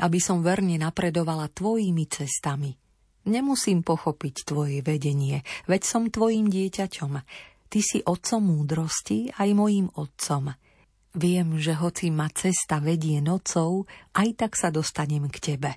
Aby 0.00 0.18
som 0.18 0.40
verne 0.40 0.80
napredovala 0.80 1.52
tvojimi 1.52 2.08
cestami. 2.08 2.72
Nemusím 3.28 3.84
pochopiť 3.84 4.48
tvoje 4.48 4.80
vedenie, 4.80 5.44
veď 5.68 5.82
som 5.84 6.08
tvojim 6.08 6.48
dieťaťom. 6.48 7.12
Ty 7.70 7.78
si 7.84 8.00
otcom 8.00 8.42
múdrosti 8.42 9.30
aj 9.36 9.48
mojím 9.52 9.92
otcom. 9.92 10.56
Viem, 11.14 11.60
že 11.60 11.76
hoci 11.76 12.08
ma 12.08 12.32
cesta 12.32 12.80
vedie 12.80 13.20
nocou, 13.20 13.84
aj 14.16 14.28
tak 14.34 14.52
sa 14.56 14.72
dostanem 14.72 15.28
k 15.28 15.54
tebe. 15.54 15.70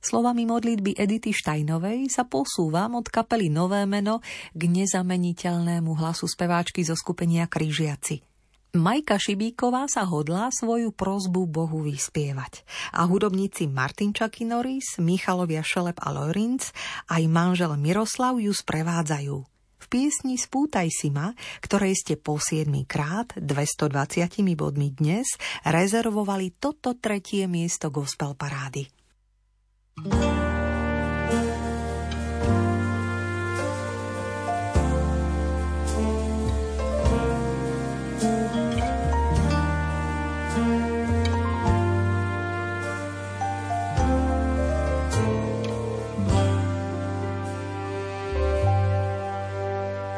Slovami 0.00 0.48
modlitby 0.48 0.96
Edity 0.96 1.34
Štajnovej 1.34 2.08
sa 2.08 2.24
posúvam 2.24 2.96
od 2.96 3.04
kapely 3.12 3.52
Nové 3.52 3.84
meno 3.84 4.24
k 4.56 4.62
nezameniteľnému 4.64 5.92
hlasu 5.92 6.24
speváčky 6.24 6.80
zo 6.80 6.96
skupenia 6.96 7.44
Kryžiaci– 7.44 8.24
Majka 8.70 9.18
Šibíková 9.18 9.90
sa 9.90 10.06
hodlá 10.06 10.46
svoju 10.54 10.94
prozbu 10.94 11.50
Bohu 11.50 11.82
vyspievať. 11.82 12.62
A 12.94 13.02
hudobníci 13.02 13.66
Martin 13.66 14.14
Čakinoris, 14.14 15.02
Michalovia 15.02 15.66
Šelep 15.66 15.98
a 15.98 16.14
Lorinc 16.14 16.70
aj 17.10 17.22
manžel 17.26 17.74
Miroslav 17.74 18.38
ju 18.38 18.54
sprevádzajú. 18.54 19.36
V 19.80 19.86
piesni 19.90 20.38
Spútaj 20.38 20.86
si 20.86 21.10
ma, 21.10 21.34
ktorej 21.58 21.98
ste 21.98 22.14
po 22.14 22.38
7 22.38 22.70
krát 22.86 23.34
220 23.34 24.38
bodmi 24.54 24.94
dnes 24.94 25.34
rezervovali 25.66 26.54
toto 26.54 26.94
tretie 26.94 27.50
miesto 27.50 27.90
gospel 27.90 28.38
parády. 28.38 28.86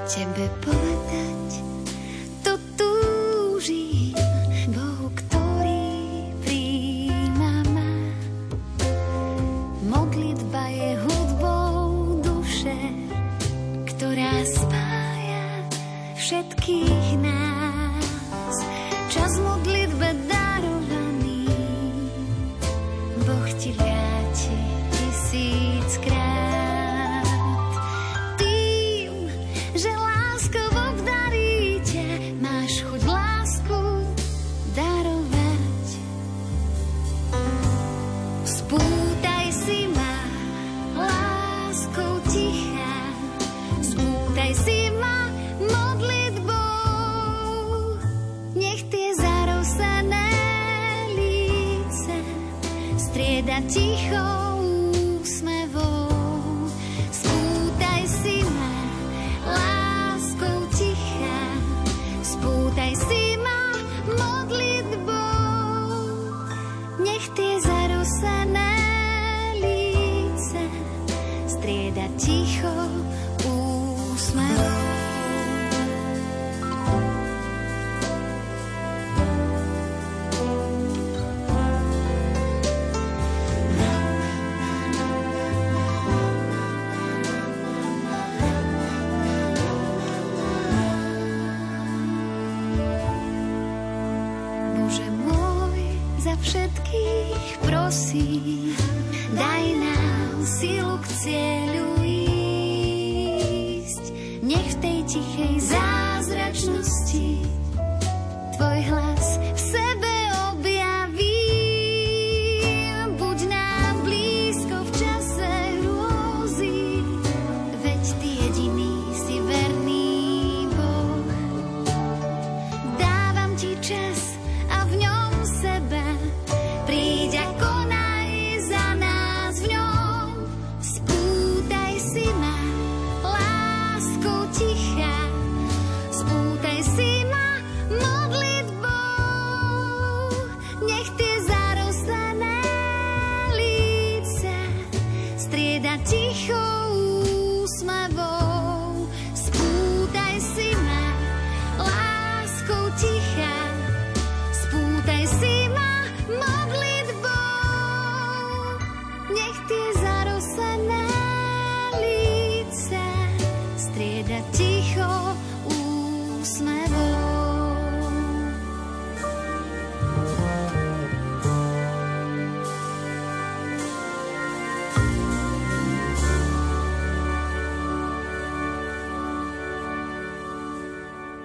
Tebe 0.03 0.51
povedať, 0.59 1.63
to 2.43 2.59
túžim, 2.75 4.19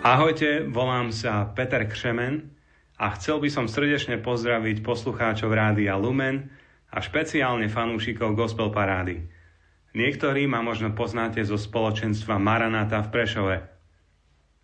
Ahojte, 0.08 0.64
volám 0.72 1.12
sa 1.12 1.52
Peter 1.52 1.84
Křemen 1.84 2.56
a 2.96 3.12
chcel 3.20 3.44
by 3.44 3.52
som 3.52 3.68
srdečne 3.68 4.16
pozdraviť 4.24 4.80
poslucháčov 4.80 5.52
Rádia 5.52 6.00
Lumen 6.00 6.48
a 6.88 7.04
špeciálne 7.04 7.68
fanúšikov 7.68 8.32
Gospel 8.32 8.72
Parády. 8.72 9.28
Niektorí 9.92 10.48
ma 10.48 10.64
možno 10.64 10.96
poznáte 10.96 11.44
zo 11.44 11.60
spoločenstva 11.60 12.40
Maranata 12.40 13.04
v 13.04 13.12
Prešove. 13.12 13.58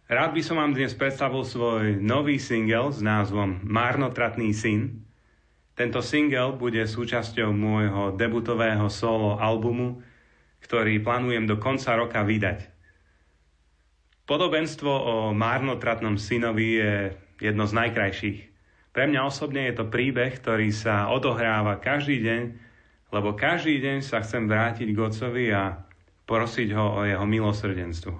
Rád 0.07 0.31
by 0.31 0.41
som 0.47 0.63
vám 0.63 0.79
dnes 0.79 0.95
predstavil 0.95 1.43
svoj 1.43 1.99
nový 1.99 2.39
single 2.39 2.95
s 2.95 3.03
názvom 3.03 3.67
Márnotratný 3.67 4.55
syn. 4.55 5.03
Tento 5.75 5.99
single 5.99 6.55
bude 6.55 6.87
súčasťou 6.87 7.51
môjho 7.51 8.15
debutového 8.15 8.87
solo 8.87 9.35
albumu, 9.43 9.99
ktorý 10.63 11.03
plánujem 11.03 11.43
do 11.51 11.59
konca 11.59 11.99
roka 11.99 12.23
vydať. 12.23 12.72
Podobenstvo 14.23 14.87
o 14.87 15.15
márnotratnom 15.35 16.15
synovi 16.15 16.79
je 16.79 16.93
jedno 17.43 17.67
z 17.67 17.75
najkrajších. 17.75 18.39
Pre 18.95 19.03
mňa 19.09 19.27
osobne 19.27 19.67
je 19.67 19.75
to 19.75 19.91
príbeh, 19.91 20.39
ktorý 20.39 20.71
sa 20.71 21.11
odohráva 21.11 21.75
každý 21.81 22.23
deň, 22.23 22.41
lebo 23.11 23.35
každý 23.35 23.83
deň 23.83 23.99
sa 23.99 24.23
chcem 24.23 24.47
vrátiť 24.47 24.95
k 24.95 25.01
Otcovi 25.01 25.51
a 25.51 25.75
prosiť 26.23 26.69
ho 26.71 26.85
o 26.97 27.01
jeho 27.03 27.25
milosrdenstvo. 27.27 28.15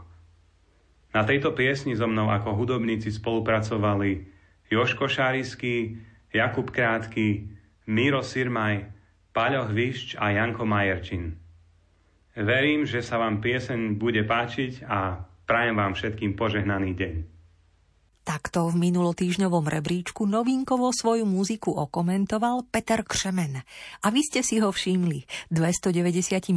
Na 1.14 1.24
tejto 1.24 1.56
piesni 1.56 1.96
so 1.96 2.10
mnou 2.10 2.28
ako 2.28 2.52
hudobníci 2.58 3.14
spolupracovali 3.14 4.28
Joško 4.68 5.08
Šárisky, 5.08 6.02
Jakub 6.34 6.74
Krátky, 6.74 7.48
Miro 7.88 8.26
Sirmaj, 8.26 8.90
Paľo 9.32 9.70
Hvišč 9.70 10.18
a 10.20 10.36
Janko 10.36 10.66
Majerčin. 10.66 11.38
Verím, 12.34 12.84
že 12.84 13.06
sa 13.06 13.22
vám 13.22 13.40
pieseň 13.40 13.96
bude 14.02 14.26
páčiť 14.26 14.84
a 14.90 15.32
prajem 15.44 15.76
vám 15.76 15.94
všetkým 15.94 16.36
požehnaný 16.36 16.92
deň. 16.96 17.14
Takto 18.24 18.72
v 18.72 18.88
minulotýžňovom 18.88 19.68
rebríčku 19.68 20.24
novinkovo 20.24 20.96
svoju 20.96 21.28
muziku 21.28 21.76
okomentoval 21.76 22.64
Peter 22.72 23.04
Křemen. 23.04 23.60
A 24.00 24.08
vy 24.08 24.24
ste 24.24 24.40
si 24.40 24.64
ho 24.64 24.72
všimli. 24.72 25.52
296 25.52 26.56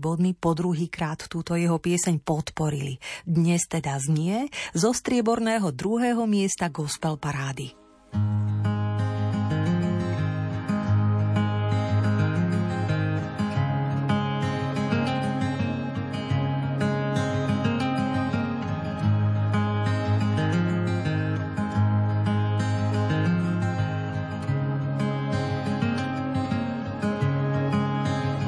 bodmi 0.00 0.32
po 0.32 0.56
druhý 0.56 0.88
krát 0.88 1.28
túto 1.28 1.60
jeho 1.60 1.76
pieseň 1.76 2.24
podporili. 2.24 2.96
Dnes 3.28 3.68
teda 3.68 4.00
znie 4.00 4.48
zo 4.72 4.96
strieborného 4.96 5.76
druhého 5.76 6.24
miesta 6.24 6.72
gospel 6.72 7.20
parády. 7.20 7.76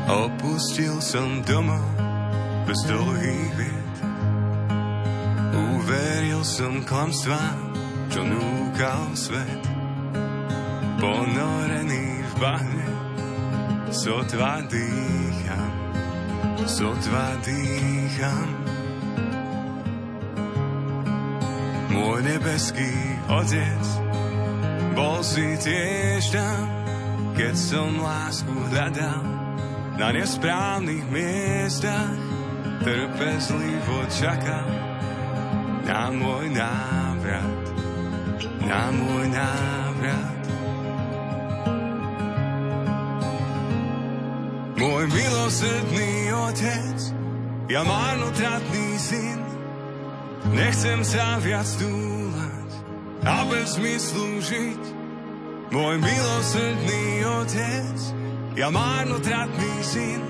Opustil 0.06 1.02
som 1.02 1.42
domov 1.42 1.82
bez 2.62 2.78
dlhých 2.86 3.52
vied. 3.58 3.96
Uveril 5.50 6.46
som 6.46 6.78
klamstvá, 6.86 7.42
čo 8.14 8.22
núkal 8.22 9.18
svet. 9.18 9.62
Ponorený 11.02 12.22
v 12.22 12.32
bahne, 12.38 12.88
sotva 13.90 14.62
dýcham, 14.70 15.74
sotva 16.70 17.34
dýcham. 17.42 18.48
Môj 21.90 22.18
nebeský 22.22 22.94
otec, 23.26 23.84
bol 24.94 25.18
si 25.26 25.58
tiež 25.58 26.30
tam, 26.30 26.62
keď 27.34 27.54
som 27.58 27.90
lásku 27.98 28.54
hľadal 28.70 29.35
na 29.96 30.12
nesprávnych 30.12 31.08
miestach 31.08 32.16
trpezlivo 32.84 34.04
čakám 34.12 34.68
na 35.88 36.12
môj 36.12 36.52
návrat, 36.52 37.64
na 38.60 38.82
môj 38.92 39.26
návrat. 39.32 40.42
Môj 44.76 45.04
milosrdný 45.08 46.12
otec, 46.36 46.98
ja 47.72 47.80
marnotratný 47.80 48.88
syn, 49.00 49.40
nechcem 50.52 51.00
sa 51.00 51.40
viac 51.40 51.66
túlať 51.80 52.70
a 53.24 53.48
bez 53.48 53.80
zmyslu 53.80 54.44
žiť. 54.44 54.82
Môj 55.72 55.98
milosrdný 55.98 57.04
otec, 57.42 57.98
ja 58.56 58.72
marnotratný 58.72 59.74
syn, 59.84 60.22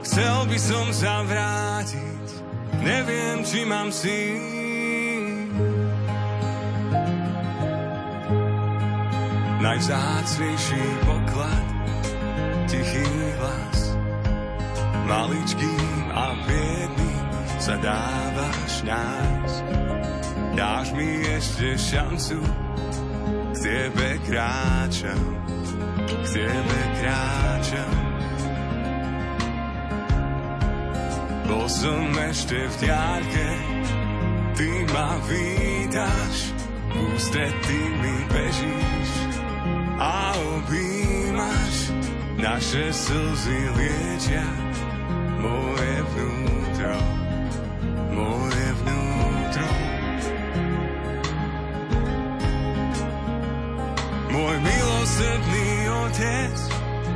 chcel 0.00 0.48
by 0.48 0.56
som 0.56 0.88
sa 0.88 1.20
vrátiť, 1.28 2.26
neviem, 2.80 3.44
či 3.44 3.68
mám 3.68 3.92
síl. 3.92 4.48
Najvzácnejší 9.60 10.84
poklad, 11.04 11.68
tichý 12.64 13.04
hlas, 13.36 13.80
maličkým 15.04 16.00
a 16.16 16.32
biedným 16.48 17.26
sa 17.60 17.76
dávaš 17.76 18.72
nás. 18.88 19.52
Dáš 20.56 20.96
mi 20.96 21.20
ešte 21.28 21.76
šancu, 21.76 22.40
k 23.52 23.56
tebe 23.60 24.16
kráčam 24.24 25.59
k 26.20 26.26
tebe 26.36 26.80
kráčam. 27.00 27.94
Bol 31.50 31.66
som 31.66 32.06
ešte 32.30 32.58
v 32.70 32.74
diálke, 32.78 33.48
ty 34.54 34.70
ma 34.94 35.18
vítaš, 35.26 36.54
ústretý 36.94 37.80
mi 37.98 38.16
bežíš 38.30 39.10
a 39.98 40.30
objímaš, 40.60 41.74
naše 42.38 42.94
slzy 42.94 43.60
liečia 43.74 44.46
moje 45.40 45.96
vnútro, 46.14 46.39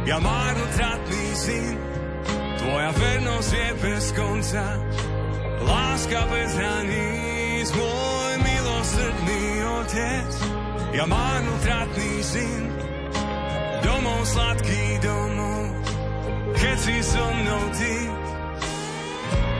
ja 0.05 0.21
marnotratný 0.21 1.27
syn. 1.33 1.77
Tvoja 2.61 2.91
vernosť 2.93 3.51
je 3.53 3.69
bez 3.81 4.05
konca, 4.17 4.65
láska 5.65 6.21
bez 6.29 6.51
hraníc, 6.57 7.69
môj 7.73 8.33
milosrdný 8.41 9.45
otec, 9.81 10.31
ja 10.97 11.05
marnotratný 11.09 12.13
syn. 12.25 12.63
Domov 13.85 14.25
sladký 14.25 14.85
domov, 15.05 15.73
keď 16.57 16.77
si 16.81 16.97
so 17.05 17.25
mnou 17.41 17.65
ty, 17.77 17.97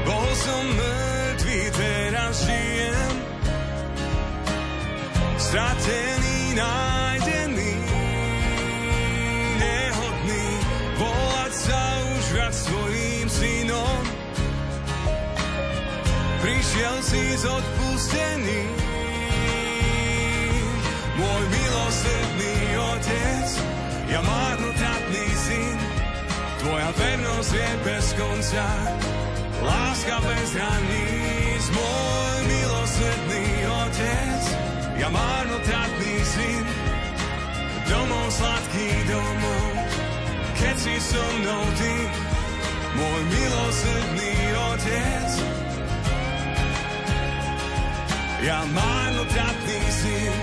bol 0.05 0.29
som 0.33 0.65
mŕtvý, 0.77 1.61
teraz 1.77 2.35
žijem, 2.45 3.17
stratený, 5.37 6.37
nájdený, 6.57 7.14
Prišiel 16.75 16.99
si 17.07 17.23
z 17.39 17.47
odpustený, 17.47 18.63
môj 21.15 21.43
milosrdný 21.47 22.57
otec, 22.99 23.49
ja 24.11 24.19
marnotratný 24.19 25.27
syn, 25.39 25.79
tvoja 26.59 26.91
vernosť 26.99 27.53
je 27.55 27.71
bez 27.79 28.07
konca, 28.19 28.67
láska 29.63 30.19
bez 30.27 30.51
hraníc, 30.51 31.65
môj 31.71 32.39
milosrdný 32.43 33.47
otec, 33.87 34.43
ja 34.99 35.09
marnotratný 35.15 36.15
syn, 36.27 36.65
domov 37.87 38.27
sladký 38.35 38.91
domov, 39.07 39.79
keď 40.59 40.75
si 40.75 40.99
so 40.99 41.23
mnou 41.39 41.65
ty, 41.79 41.95
môj 42.99 43.21
milosrdný 43.31 44.35
otec. 44.75 45.64
Ja 48.45 48.61
marnotratný 48.77 49.81
syn, 49.89 50.37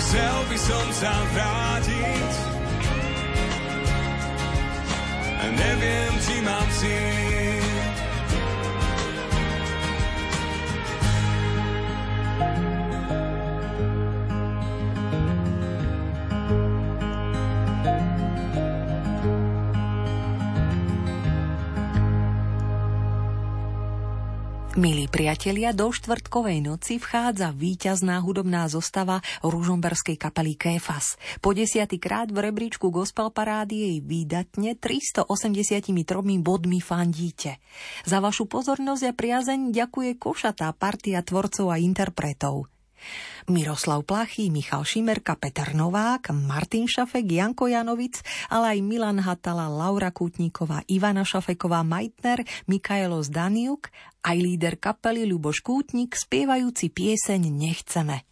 chcel 0.00 0.36
by 0.48 0.56
som 0.56 0.86
sa 0.96 1.12
vrátiť, 1.36 2.32
neviem, 5.52 6.12
či 6.24 6.34
mám 6.40 6.68
síl. 6.80 7.61
Milí 24.82 25.06
priatelia, 25.06 25.70
do 25.70 25.94
štvrtkovej 25.94 26.58
noci 26.58 26.98
vchádza 26.98 27.54
víťazná 27.54 28.18
hudobná 28.18 28.66
zostava 28.66 29.22
ružomberskej 29.46 30.18
kapely 30.18 30.58
Kéfas. 30.58 31.22
Po 31.38 31.54
desiatýkrát 31.54 32.34
v 32.34 32.50
rebríčku 32.50 32.90
gospel 32.90 33.30
parády 33.30 33.78
jej 33.78 33.96
výdatne 34.02 34.74
383 34.74 35.86
bodmi 36.42 36.82
fandíte. 36.82 37.62
Za 38.02 38.18
vašu 38.18 38.50
pozornosť 38.50 39.02
a 39.06 39.12
priazeň 39.14 39.70
ďakuje 39.70 40.18
košatá 40.18 40.74
partia 40.74 41.22
tvorcov 41.22 41.70
a 41.70 41.78
interpretov. 41.78 42.66
Miroslav 43.50 44.06
Plachý, 44.06 44.50
Michal 44.50 44.86
Šimerka, 44.86 45.34
Peter 45.36 45.74
Novák, 45.74 46.30
Martin 46.32 46.86
Šafek, 46.88 47.26
Janko 47.26 47.66
Janovic, 47.68 48.22
ale 48.48 48.78
aj 48.78 48.80
Milan 48.80 49.18
Hatala, 49.20 49.66
Laura 49.68 50.14
Kútníková, 50.14 50.86
Ivana 50.88 51.26
Šafeková, 51.26 51.82
Majtner, 51.82 52.46
Mikaelo 52.70 53.20
Zdaniuk, 53.20 53.92
aj 54.22 54.36
líder 54.38 54.78
kapely 54.78 55.26
Ľuboš 55.26 55.60
Kútnik, 55.60 56.14
spievajúci 56.14 56.88
pieseň 56.88 57.50
Nechceme. 57.50 58.31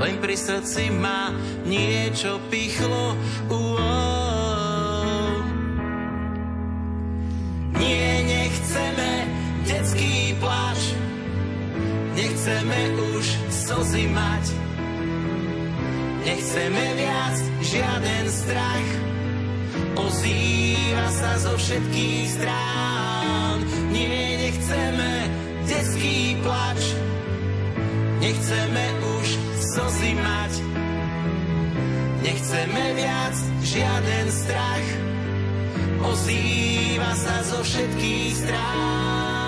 len 0.00 0.16
pri 0.16 0.32
srdci 0.32 0.88
ma 0.88 1.28
niečo 1.68 2.40
pichlo. 2.48 3.12
Uó. 3.52 3.76
Nie, 7.76 8.24
nechceme 8.24 9.12
detský 9.68 10.32
pláč, 10.40 10.80
nechceme 12.16 12.80
už 13.12 13.26
slzy 13.52 14.08
mať. 14.08 14.44
Nechceme 16.20 16.84
viac 17.00 17.36
žiaden 17.64 18.24
strach, 18.28 18.88
ozýva 19.96 21.08
sa 21.12 21.32
zo 21.40 21.56
všetkých 21.56 22.26
strán. 22.28 23.56
Nie, 23.88 24.48
nechceme 24.48 25.12
detský 25.64 26.36
plač, 26.44 26.80
nechceme 28.20 28.84
už 29.20 29.49
slzy 29.70 30.12
mať. 30.18 30.52
Nechceme 32.26 32.84
viac 32.98 33.36
žiaden 33.62 34.26
strach, 34.28 34.86
ozýva 36.02 37.12
sa 37.14 37.36
zo 37.46 37.62
všetkých 37.62 38.32
strán. 38.34 39.39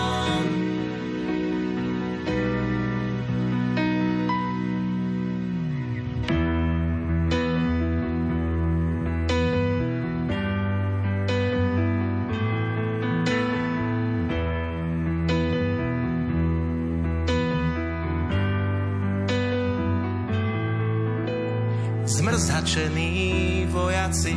Zmrzačení 22.73 23.69
vojaci, 23.69 24.37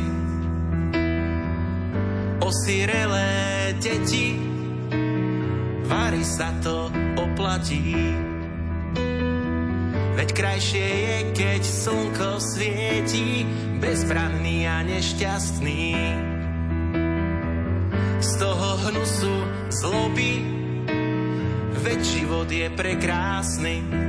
osirelé 2.44 3.72
deti, 3.80 4.36
vary 5.88 6.20
sa 6.20 6.52
to 6.60 6.92
oplatí. 7.16 7.96
Veď 10.20 10.28
krajšie 10.36 10.84
je, 10.84 11.18
keď 11.32 11.62
slnko 11.64 12.30
svieti, 12.36 13.48
bezbranný 13.80 14.68
a 14.68 14.84
nešťastný. 14.84 15.96
Z 18.20 18.30
toho 18.36 18.68
hnusu 18.84 19.36
zloby, 19.72 20.44
veď 21.80 22.00
život 22.04 22.48
je 22.52 22.68
prekrásny 22.68 24.05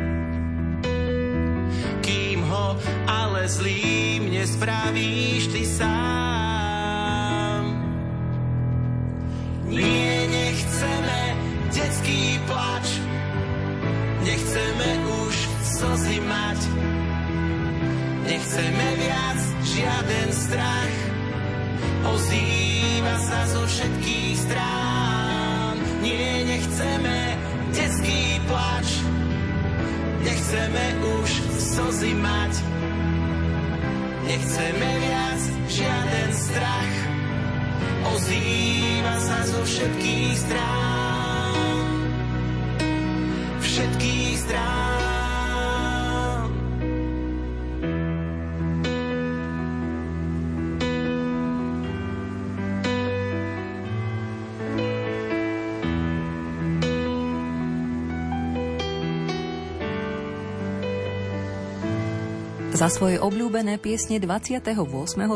ale 3.08 3.48
zlým 3.48 4.32
nespravíš 4.32 5.48
ty 5.48 5.64
sám. 5.66 7.64
Nie, 9.68 10.28
nechceme 10.28 11.22
detský 11.76 12.40
plač, 12.48 12.88
nechceme 14.24 14.90
už 15.28 15.36
slzy 15.62 16.18
mať, 16.24 16.60
nechceme 18.26 18.88
viac 18.96 19.40
žiaden 19.68 20.30
strach, 20.32 20.96
ozýva 22.08 23.16
sa 23.22 23.40
zo 23.52 23.64
všetkých 23.68 24.36
strán. 24.40 25.76
Nie, 26.00 26.48
nechceme 26.48 27.36
detský 27.76 28.40
plač, 28.48 28.88
nechceme 30.24 30.86
už 31.22 31.47
slzy 31.78 32.12
mať, 32.18 32.54
Nechceme 34.28 34.92
viac 35.08 35.42
žiaden 35.72 36.30
strach, 36.34 36.96
ozýva 38.12 39.16
sa 39.22 39.40
zo 39.46 39.62
všetkých 39.62 40.36
strán. 40.36 41.86
Všetkých 43.62 44.36
strán. 44.42 44.87
Za 62.78 62.94
svoje 62.94 63.18
obľúbené 63.18 63.82
piesne 63.82 64.22
28. 64.22 64.86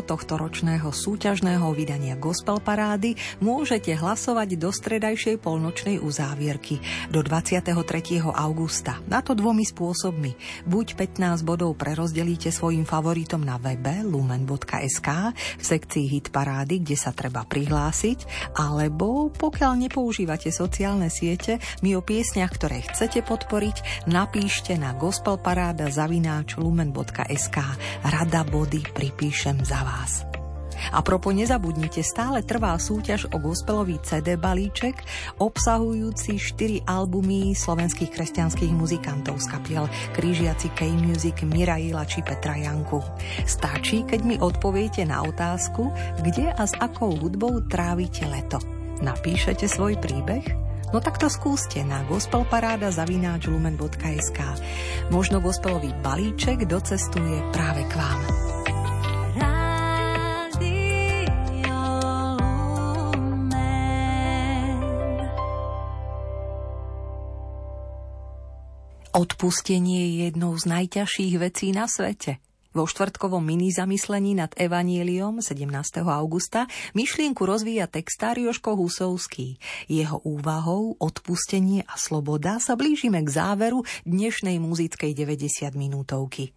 tohto 0.05 0.33
ročného 0.37 0.93
súťažného 0.93 1.73
vydania 1.73 2.13
Gospel 2.13 2.61
Parády 2.61 3.17
môžete 3.41 3.97
hlasovať 3.97 4.61
do 4.61 4.69
stredajšej 4.69 5.41
polnočnej 5.41 5.97
uzávierky 5.97 6.77
do 7.09 7.25
23. 7.25 7.73
augusta. 8.29 9.01
Na 9.09 9.25
to 9.25 9.33
dvomi 9.33 9.65
spôsobmi. 9.65 10.37
Buď 10.69 10.93
15 10.93 11.41
bodov 11.41 11.81
prerozdelíte 11.81 12.53
svojim 12.53 12.85
favoritom 12.85 13.41
na 13.41 13.57
webe 13.57 14.05
lumen.sk 14.05 15.09
v 15.33 15.63
sekcii 15.65 16.05
Hit 16.13 16.29
Parády, 16.29 16.85
kde 16.85 16.93
sa 16.93 17.09
treba 17.09 17.41
prihlásiť, 17.41 18.53
alebo 18.53 19.33
pokiaľ 19.33 19.89
nepoužívate 19.89 20.53
sociálne 20.53 21.09
siete, 21.09 21.57
mi 21.81 21.97
o 21.97 22.05
piesniach, 22.05 22.53
ktoré 22.53 22.85
chcete 22.85 23.25
podporiť, 23.25 24.05
napíšte 24.05 24.77
na 24.77 24.93
gospelparáda 24.93 25.89
zavináč 25.89 26.61
lumen.sk 26.61 27.30
SK. 27.33 27.57
Rada 28.03 28.43
body 28.43 28.83
pripíšem 28.91 29.63
za 29.63 29.79
vás. 29.83 30.27
A 30.89 31.05
propo 31.05 31.29
nezabudnite, 31.29 32.01
stále 32.01 32.41
trvá 32.41 32.73
súťaž 32.81 33.29
o 33.29 33.37
gospelový 33.37 34.01
CD 34.01 34.33
balíček, 34.33 34.97
obsahujúci 35.37 36.41
4 36.41 36.89
albumy 36.89 37.53
slovenských 37.53 38.09
kresťanských 38.09 38.73
muzikantov 38.73 39.37
z 39.45 39.53
kapiel 39.53 39.85
Krížiaci 40.17 40.73
K-Music, 40.73 41.45
Miraila 41.45 42.01
či 42.09 42.25
Petra 42.25 42.57
Janku. 42.57 42.97
Stačí, 43.45 44.01
keď 44.09 44.19
mi 44.25 44.35
odpoviete 44.41 45.05
na 45.05 45.21
otázku, 45.21 45.93
kde 46.25 46.49
a 46.49 46.63
s 46.65 46.73
akou 46.81 47.13
hudbou 47.13 47.61
trávite 47.69 48.25
leto. 48.25 48.57
Napíšete 49.05 49.69
svoj 49.69 50.01
príbeh? 50.01 50.70
No 50.91 50.99
tak 50.99 51.15
to 51.15 51.31
skúste 51.31 51.79
na 51.87 52.03
gospelparáda 52.03 52.91
zavináč 52.91 53.47
lumen.sk. 53.47 54.39
Možno 55.07 55.39
gospelový 55.39 55.95
balíček 56.03 56.67
docestuje 56.67 57.39
práve 57.55 57.87
k 57.87 57.93
vám. 57.95 58.21
Odpustenie 69.11 70.07
je 70.07 70.31
jednou 70.31 70.55
z 70.55 70.71
najťažších 70.71 71.35
vecí 71.39 71.71
na 71.71 71.87
svete– 71.87 72.39
vo 72.71 72.87
štvrtkovom 72.87 73.43
mini 73.43 73.71
zamyslení 73.71 74.35
nad 74.35 74.55
Evanieliom 74.55 75.43
17. 75.43 76.07
augusta 76.07 76.71
myšlienku 76.95 77.43
rozvíja 77.43 77.91
textár 77.91 78.39
Joško 78.39 78.79
Husovský. 78.79 79.59
Jeho 79.91 80.23
úvahou 80.23 80.95
Odpustenie 80.95 81.83
a 81.83 81.99
sloboda 81.99 82.63
sa 82.63 82.79
blížime 82.79 83.19
k 83.27 83.29
záveru 83.29 83.83
dnešnej 84.07 84.55
muzickej 84.63 85.11
90 85.11 85.75
minútovky. 85.75 86.55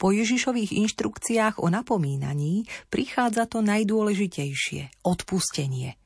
Po 0.00 0.14
Ježišových 0.14 0.72
inštrukciách 0.80 1.60
o 1.60 1.68
napomínaní 1.68 2.64
prichádza 2.88 3.44
to 3.44 3.60
najdôležitejšie– 3.60 4.96
odpustenie. 5.12 5.98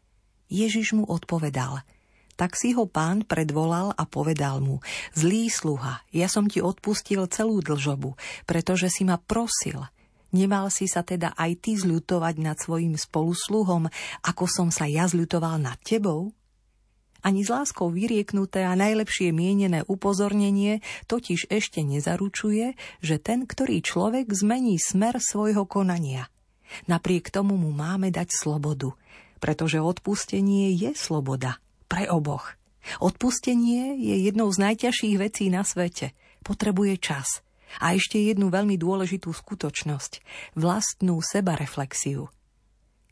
Ježiš 0.49 0.99
mu 0.99 1.05
odpovedal– 1.07 1.85
tak 2.39 2.55
si 2.55 2.71
ho 2.71 2.87
pán 2.87 3.27
predvolal 3.27 3.91
a 3.99 4.07
povedal 4.07 4.63
mu, 4.63 4.79
zlý 5.11 5.51
sluha, 5.51 6.07
ja 6.15 6.31
som 6.31 6.47
ti 6.47 6.63
odpustil 6.63 7.27
celú 7.27 7.59
dlžobu, 7.59 8.15
pretože 8.47 8.87
si 8.95 9.03
ma 9.03 9.19
prosil. 9.19 9.83
Nemal 10.31 10.71
si 10.71 10.87
sa 10.87 11.03
teda 11.03 11.35
aj 11.35 11.51
ty 11.59 11.75
zľutovať 11.75 12.39
nad 12.39 12.55
svojim 12.55 12.95
spolusluhom, 12.95 13.91
ako 14.23 14.45
som 14.47 14.69
sa 14.71 14.87
ja 14.87 15.11
zľutoval 15.11 15.59
nad 15.59 15.83
tebou? 15.83 16.31
Ani 17.27 17.43
s 17.43 17.51
láskou 17.51 17.91
vyrieknuté 17.91 18.63
a 18.63 18.79
najlepšie 18.79 19.35
mienené 19.35 19.83
upozornenie 19.91 20.87
totiž 21.11 21.51
ešte 21.51 21.83
nezaručuje, 21.83 22.79
že 23.03 23.17
ten, 23.19 23.43
ktorý 23.43 23.83
človek 23.83 24.31
zmení 24.31 24.79
smer 24.79 25.19
svojho 25.19 25.67
konania. 25.67 26.31
Napriek 26.87 27.35
tomu 27.35 27.59
mu 27.59 27.75
máme 27.75 28.15
dať 28.15 28.31
slobodu, 28.31 28.95
pretože 29.43 29.83
odpustenie 29.83 30.71
je 30.79 30.95
sloboda– 30.95 31.59
pre 31.89 32.07
oboch. 32.07 32.55
Odpustenie 33.01 33.97
je 34.01 34.17
jednou 34.29 34.49
z 34.49 34.65
najťažších 34.65 35.17
vecí 35.21 35.53
na 35.53 35.67
svete. 35.67 36.17
Potrebuje 36.41 36.97
čas. 37.01 37.45
A 37.85 37.93
ešte 37.93 38.17
jednu 38.17 38.49
veľmi 38.49 38.81
dôležitú 38.81 39.29
skutočnosť. 39.29 40.25
Vlastnú 40.57 41.21
sebareflexiu. 41.21 42.33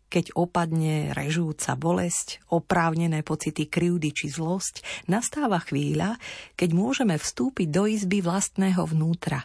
Keď 0.07 0.39
opadne 0.39 1.11
režúca 1.13 1.75
bolesť, 1.75 2.41
oprávnené 2.55 3.27
pocity 3.27 3.67
krivdy 3.67 4.15
či 4.15 4.31
zlosť, 4.31 5.05
nastáva 5.11 5.59
chvíľa, 5.61 6.17
keď 6.55 6.71
môžeme 6.73 7.19
vstúpiť 7.19 7.69
do 7.69 7.91
izby 7.91 8.23
vlastného 8.23 8.87
vnútra. 8.87 9.45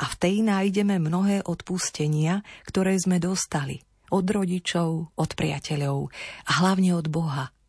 A 0.00 0.04
v 0.08 0.14
tej 0.16 0.36
nájdeme 0.46 0.96
mnohé 0.96 1.44
odpustenia, 1.44 2.40
ktoré 2.64 2.96
sme 2.96 3.20
dostali. 3.20 3.82
Od 4.14 4.24
rodičov, 4.24 5.12
od 5.20 5.30
priateľov 5.36 6.08
a 6.48 6.50
hlavne 6.64 6.96
od 6.96 7.10
Boha– 7.10 7.50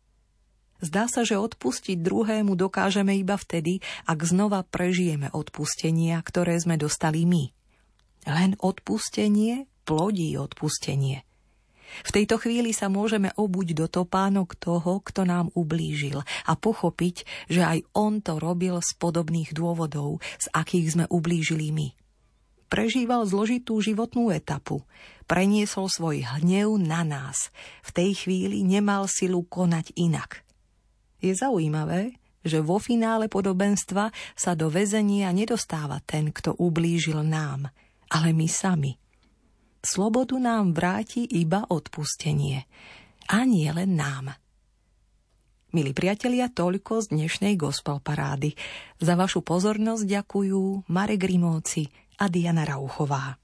Zdá 0.82 1.06
sa, 1.06 1.22
že 1.22 1.38
odpustiť 1.38 2.02
druhému 2.02 2.58
dokážeme 2.58 3.14
iba 3.14 3.38
vtedy, 3.38 3.78
ak 4.02 4.18
znova 4.26 4.66
prežijeme 4.66 5.30
odpustenia, 5.30 6.18
ktoré 6.18 6.58
sme 6.58 6.74
dostali 6.74 7.22
my. 7.22 7.54
Len 8.26 8.58
odpustenie 8.58 9.70
plodí 9.86 10.34
odpustenie. 10.34 11.22
V 12.02 12.10
tejto 12.10 12.40
chvíli 12.40 12.72
sa 12.72 12.88
môžeme 12.88 13.30
obuť 13.36 13.76
do 13.76 13.86
topánok 13.86 14.56
toho, 14.56 15.04
kto 15.04 15.28
nám 15.28 15.52
ublížil 15.52 16.24
a 16.24 16.52
pochopiť, 16.56 17.46
že 17.52 17.62
aj 17.62 17.78
on 17.92 18.24
to 18.24 18.40
robil 18.40 18.80
z 18.80 18.90
podobných 18.96 19.52
dôvodov, 19.52 20.18
z 20.40 20.46
akých 20.56 20.98
sme 20.98 21.04
ublížili 21.12 21.68
my. 21.70 21.88
Prežíval 22.72 23.28
zložitú 23.28 23.84
životnú 23.84 24.32
etapu. 24.32 24.80
Preniesol 25.28 25.92
svoj 25.92 26.24
hnev 26.24 26.80
na 26.80 27.04
nás. 27.04 27.52
V 27.84 27.92
tej 27.92 28.10
chvíli 28.24 28.64
nemal 28.64 29.04
silu 29.12 29.44
konať 29.44 29.92
inak. 29.92 30.40
Je 31.22 31.30
zaujímavé, 31.30 32.18
že 32.42 32.58
vo 32.58 32.82
finále 32.82 33.30
podobenstva 33.30 34.10
sa 34.34 34.52
do 34.58 34.66
väzenia 34.66 35.30
nedostáva 35.30 36.02
ten, 36.02 36.34
kto 36.34 36.58
ublížil 36.58 37.22
nám, 37.22 37.70
ale 38.10 38.34
my 38.34 38.50
sami. 38.50 38.98
Slobodu 39.82 40.38
nám 40.38 40.74
vráti 40.74 41.26
iba 41.26 41.62
odpustenie. 41.66 42.66
A 43.30 43.46
nie 43.46 43.70
len 43.70 43.94
nám. 43.94 44.34
Milí 45.72 45.96
priatelia, 45.96 46.52
toľko 46.52 47.06
z 47.06 47.16
dnešnej 47.16 47.54
gospel 47.56 48.02
parády. 48.02 48.52
Za 49.00 49.16
vašu 49.16 49.40
pozornosť 49.40 50.04
ďakujú 50.04 50.90
Marek 50.92 51.22
Rimóci 51.24 51.88
a 52.20 52.28
Diana 52.28 52.68
Rauchová. 52.68 53.41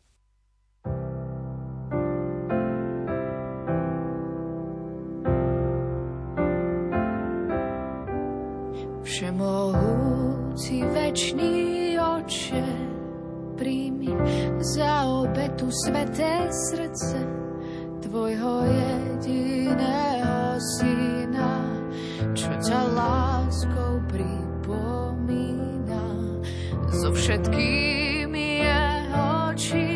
Všemohúci 9.09 10.85
večný 10.85 11.97
oče, 11.97 12.61
príjmi 13.57 14.13
za 14.61 15.09
obetu 15.09 15.73
sveté 15.73 16.53
srdce 16.53 17.17
Tvojho 18.05 18.69
jediného 18.69 20.61
syna, 20.61 21.57
čo 22.37 22.53
ťa 22.53 22.81
láskou 22.93 24.05
pripomína. 24.13 26.05
So 26.93 27.09
všetkými 27.09 28.61
jeho 28.61 29.57
činmi, 29.57 29.88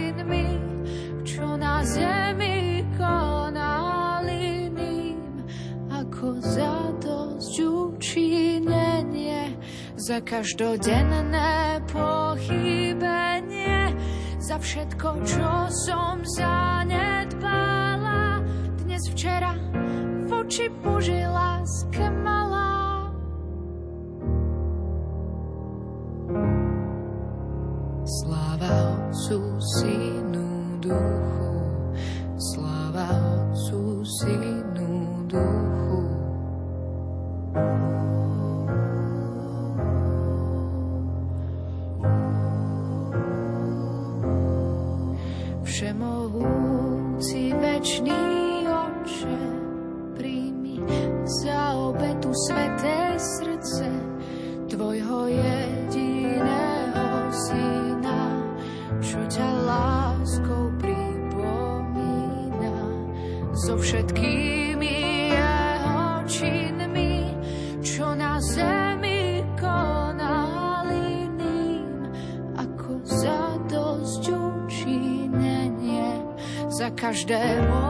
za 10.02 10.18
každodenné 10.26 11.78
pochybenie, 11.86 13.94
za 14.42 14.58
všetko, 14.58 15.22
čo 15.22 15.70
som 15.86 16.26
zanedbala. 16.26 18.42
Dnes, 18.82 18.98
včera, 19.14 19.54
v 20.26 20.30
oči 20.42 20.66
Božej 20.82 21.22
láske 21.30 22.02
malá. 22.18 23.14
Sláva 28.02 29.06
Otcu, 29.06 29.38
Synu, 29.78 30.82
Duchu, 30.82 31.54
Sláva 32.50 33.06
Otcu, 33.38 34.02
Synu, 34.02 35.30
Duchu, 35.30 35.61
za 77.28 77.81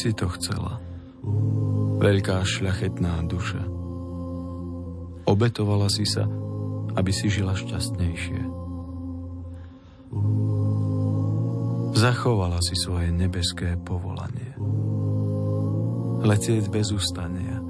si 0.00 0.16
to 0.16 0.32
chcela. 0.32 0.80
Veľká 2.00 2.40
šľachetná 2.40 3.20
duša. 3.28 3.60
Obetovala 5.28 5.92
si 5.92 6.08
sa, 6.08 6.24
aby 6.96 7.12
si 7.12 7.28
žila 7.28 7.52
šťastnejšie. 7.52 8.40
Zachovala 11.92 12.64
si 12.64 12.72
svoje 12.80 13.12
nebeské 13.12 13.76
povolanie. 13.84 14.56
Letieť 16.24 16.72
bez 16.72 16.88
ustania. 16.96 17.60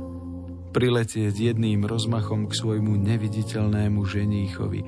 Priletieť 0.71 1.35
jedným 1.35 1.83
rozmachom 1.83 2.47
k 2.47 2.55
svojmu 2.55 2.95
neviditeľnému 2.95 4.07
ženíchovi, 4.07 4.87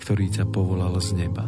ktorý 0.00 0.26
ťa 0.32 0.48
povolal 0.48 0.96
z 1.04 1.20
neba. 1.20 1.44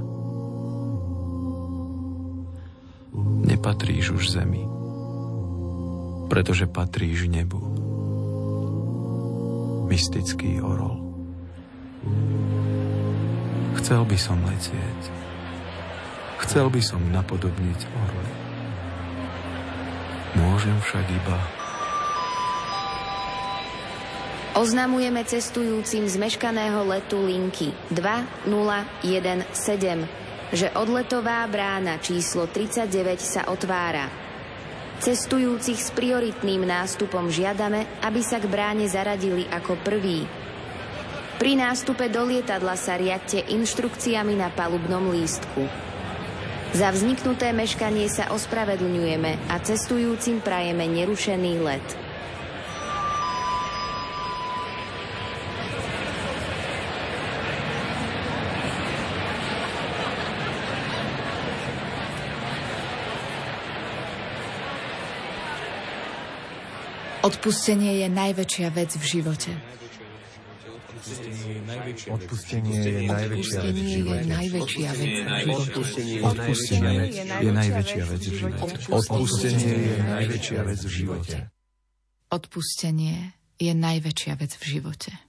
Nepatríš 3.48 4.12
už 4.20 4.24
zemi, 4.36 4.68
pretože 6.34 6.66
patríš 6.66 7.30
nebu. 7.30 7.62
Mystický 9.86 10.58
orol. 10.58 10.98
Chcel 13.78 14.02
by 14.02 14.18
som 14.18 14.42
letieť. 14.42 15.00
Chcel 16.42 16.66
by 16.74 16.82
som 16.82 16.98
napodobniť 17.14 17.86
orly. 17.86 18.32
Môžem 20.34 20.74
však 20.82 21.06
iba 21.06 21.38
Oznamujeme 24.54 25.26
cestujúcim 25.26 26.06
z 26.06 26.14
meškaného 26.14 26.86
letu 26.86 27.18
linky 27.22 27.74
2017, 27.90 29.02
že 30.54 30.70
odletová 30.78 31.42
brána 31.50 31.98
číslo 31.98 32.46
39 32.46 33.18
sa 33.18 33.50
otvára. 33.50 34.23
Cestujúcich 35.04 35.76
s 35.76 35.92
prioritným 35.92 36.64
nástupom 36.64 37.28
žiadame, 37.28 37.84
aby 38.00 38.24
sa 38.24 38.40
k 38.40 38.48
bráne 38.48 38.88
zaradili 38.88 39.44
ako 39.52 39.76
prví. 39.84 40.24
Pri 41.36 41.60
nástupe 41.60 42.08
do 42.08 42.24
lietadla 42.24 42.72
sa 42.72 42.96
riadte 42.96 43.44
inštrukciami 43.52 44.32
na 44.32 44.48
palubnom 44.48 45.12
lístku. 45.12 45.68
Za 46.72 46.88
vzniknuté 46.88 47.52
meškanie 47.52 48.08
sa 48.08 48.32
ospravedlňujeme 48.32 49.52
a 49.52 49.60
cestujúcim 49.60 50.40
prajeme 50.40 50.88
nerušený 50.88 51.52
let. 51.60 51.84
Odpustenie 67.24 68.04
je 68.04 68.08
najväčšia 68.12 68.68
vec 68.68 68.92
v 69.00 69.04
živote. 69.08 69.56
Odpustenie 72.04 72.76
je 72.84 73.00
najväčšia 73.08 73.60
vec 73.64 73.76
v 73.80 73.88
živote. 73.88 74.28
Odpustenie 76.20 77.08
je 77.16 77.50
najväčšia 77.50 78.04
vec 78.04 78.22
v 78.28 78.34
živote. 78.36 78.68
Odpustenie 78.92 79.72
je 79.72 80.04
najväčšia 80.04 80.60
vec 80.68 80.80
v 80.84 80.92
živote. 80.92 81.36
Odpustenie 82.28 83.16
je 83.56 83.72
najväčšia 83.72 84.32
vec 84.36 84.52
v 84.52 84.64
živote. 84.68 85.23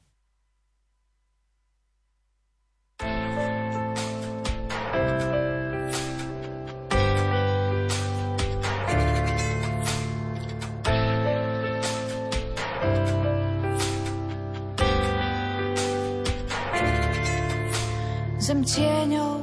Zem 18.45 18.61
tieňou, 18.61 19.41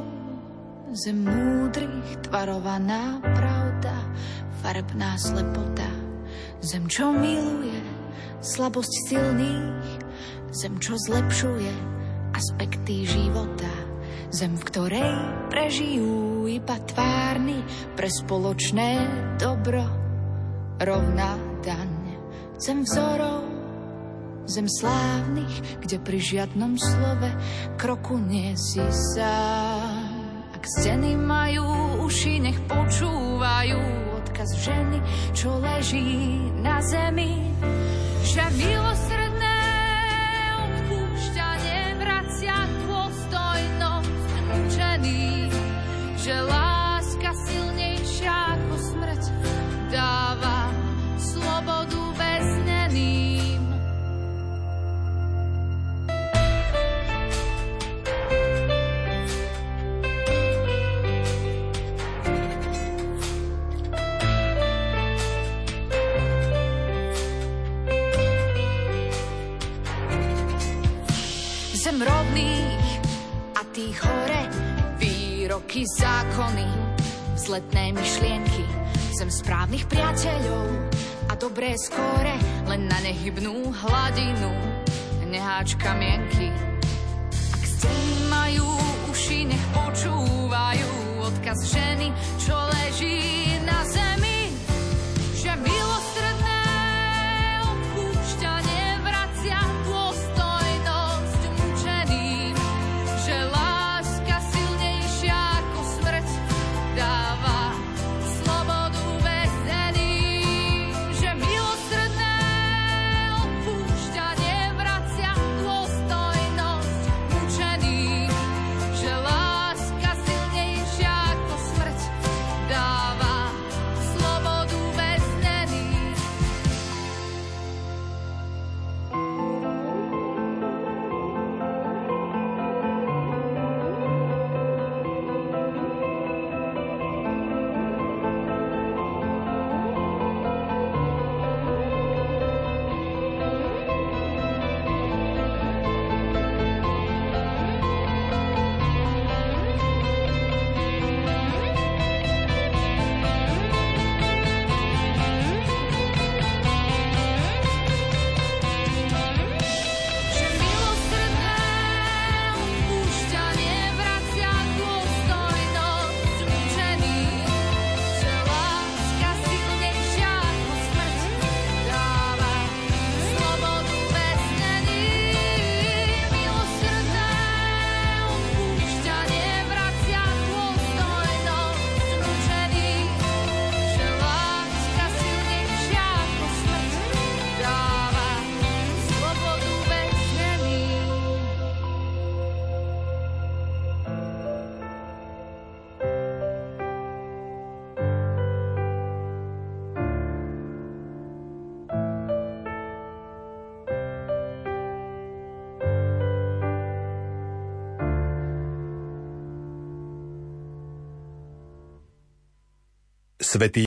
zem 0.95 1.27
múdrych, 1.27 2.23
tvarovaná 2.23 3.19
pravda, 3.19 3.99
farebná 4.63 5.19
slepota. 5.19 5.91
Zem, 6.63 6.87
čo 6.87 7.11
miluje, 7.11 7.83
slabosť 8.47 9.11
silných, 9.11 10.07
zem, 10.55 10.79
čo 10.79 10.95
zlepšuje 10.95 11.75
aspekty 12.31 13.03
života. 13.03 13.75
Zem, 14.31 14.55
v 14.55 14.71
ktorej 14.71 15.15
prežijú 15.51 16.47
iba 16.47 16.79
tvárny 16.87 17.59
pre 17.99 18.07
spoločné 18.07 19.03
dobro. 19.35 19.83
Rovná 20.79 21.35
daň, 21.67 21.91
zem 22.55 22.87
vzorov, 22.87 23.52
zem 24.47 24.67
slávnych, 24.67 25.83
kde 25.83 25.97
pri 26.03 26.19
žiadnom 26.19 26.75
slove 26.79 27.31
kroku 27.79 28.19
nie 28.19 28.55
si 28.59 28.83
sám. 29.15 30.23
Ak 30.55 30.65
steny 30.79 31.19
majú 31.19 31.67
uši, 32.07 32.39
nech 32.39 32.59
počúvajú 32.71 33.81
odkaz 34.23 34.51
ženy, 34.63 34.99
čo 35.35 35.59
leží 35.59 36.39
na 36.63 36.79
zemi. 36.83 37.51
Že 38.23 38.45
milosredné 38.55 39.61
odpúšťanie 40.63 41.81
vracia 41.99 42.57
dôstojnosť 42.87 44.33
mučený, 44.47 45.51
že 46.23 46.35
láska 46.47 47.31
silnejšia 47.51 48.35
ako 48.55 48.75
smrť 48.79 49.23
dáva 49.91 50.62
výroky, 75.73 75.89
zákony, 75.89 76.69
vzletné 77.35 77.93
myšlienky. 77.97 78.65
Zem 79.17 79.31
správnych 79.33 79.89
priateľov 79.89 80.69
a 81.29 81.37
dobré 81.37 81.73
skóre 81.81 82.37
len 82.69 82.93
na 82.93 83.01
nehybnú 83.01 83.73
hladinu 83.73 84.53
neháčka 85.33 85.97
mienky. 85.97 86.53
Ak 87.57 87.65
steny 87.65 88.29
majú 88.29 88.69
uši, 89.09 89.49
nech 89.49 89.65
počúvajú 89.73 90.93
odkaz 91.25 91.65
ženy, 91.73 92.13
čo 92.37 92.53
leží 92.53 93.52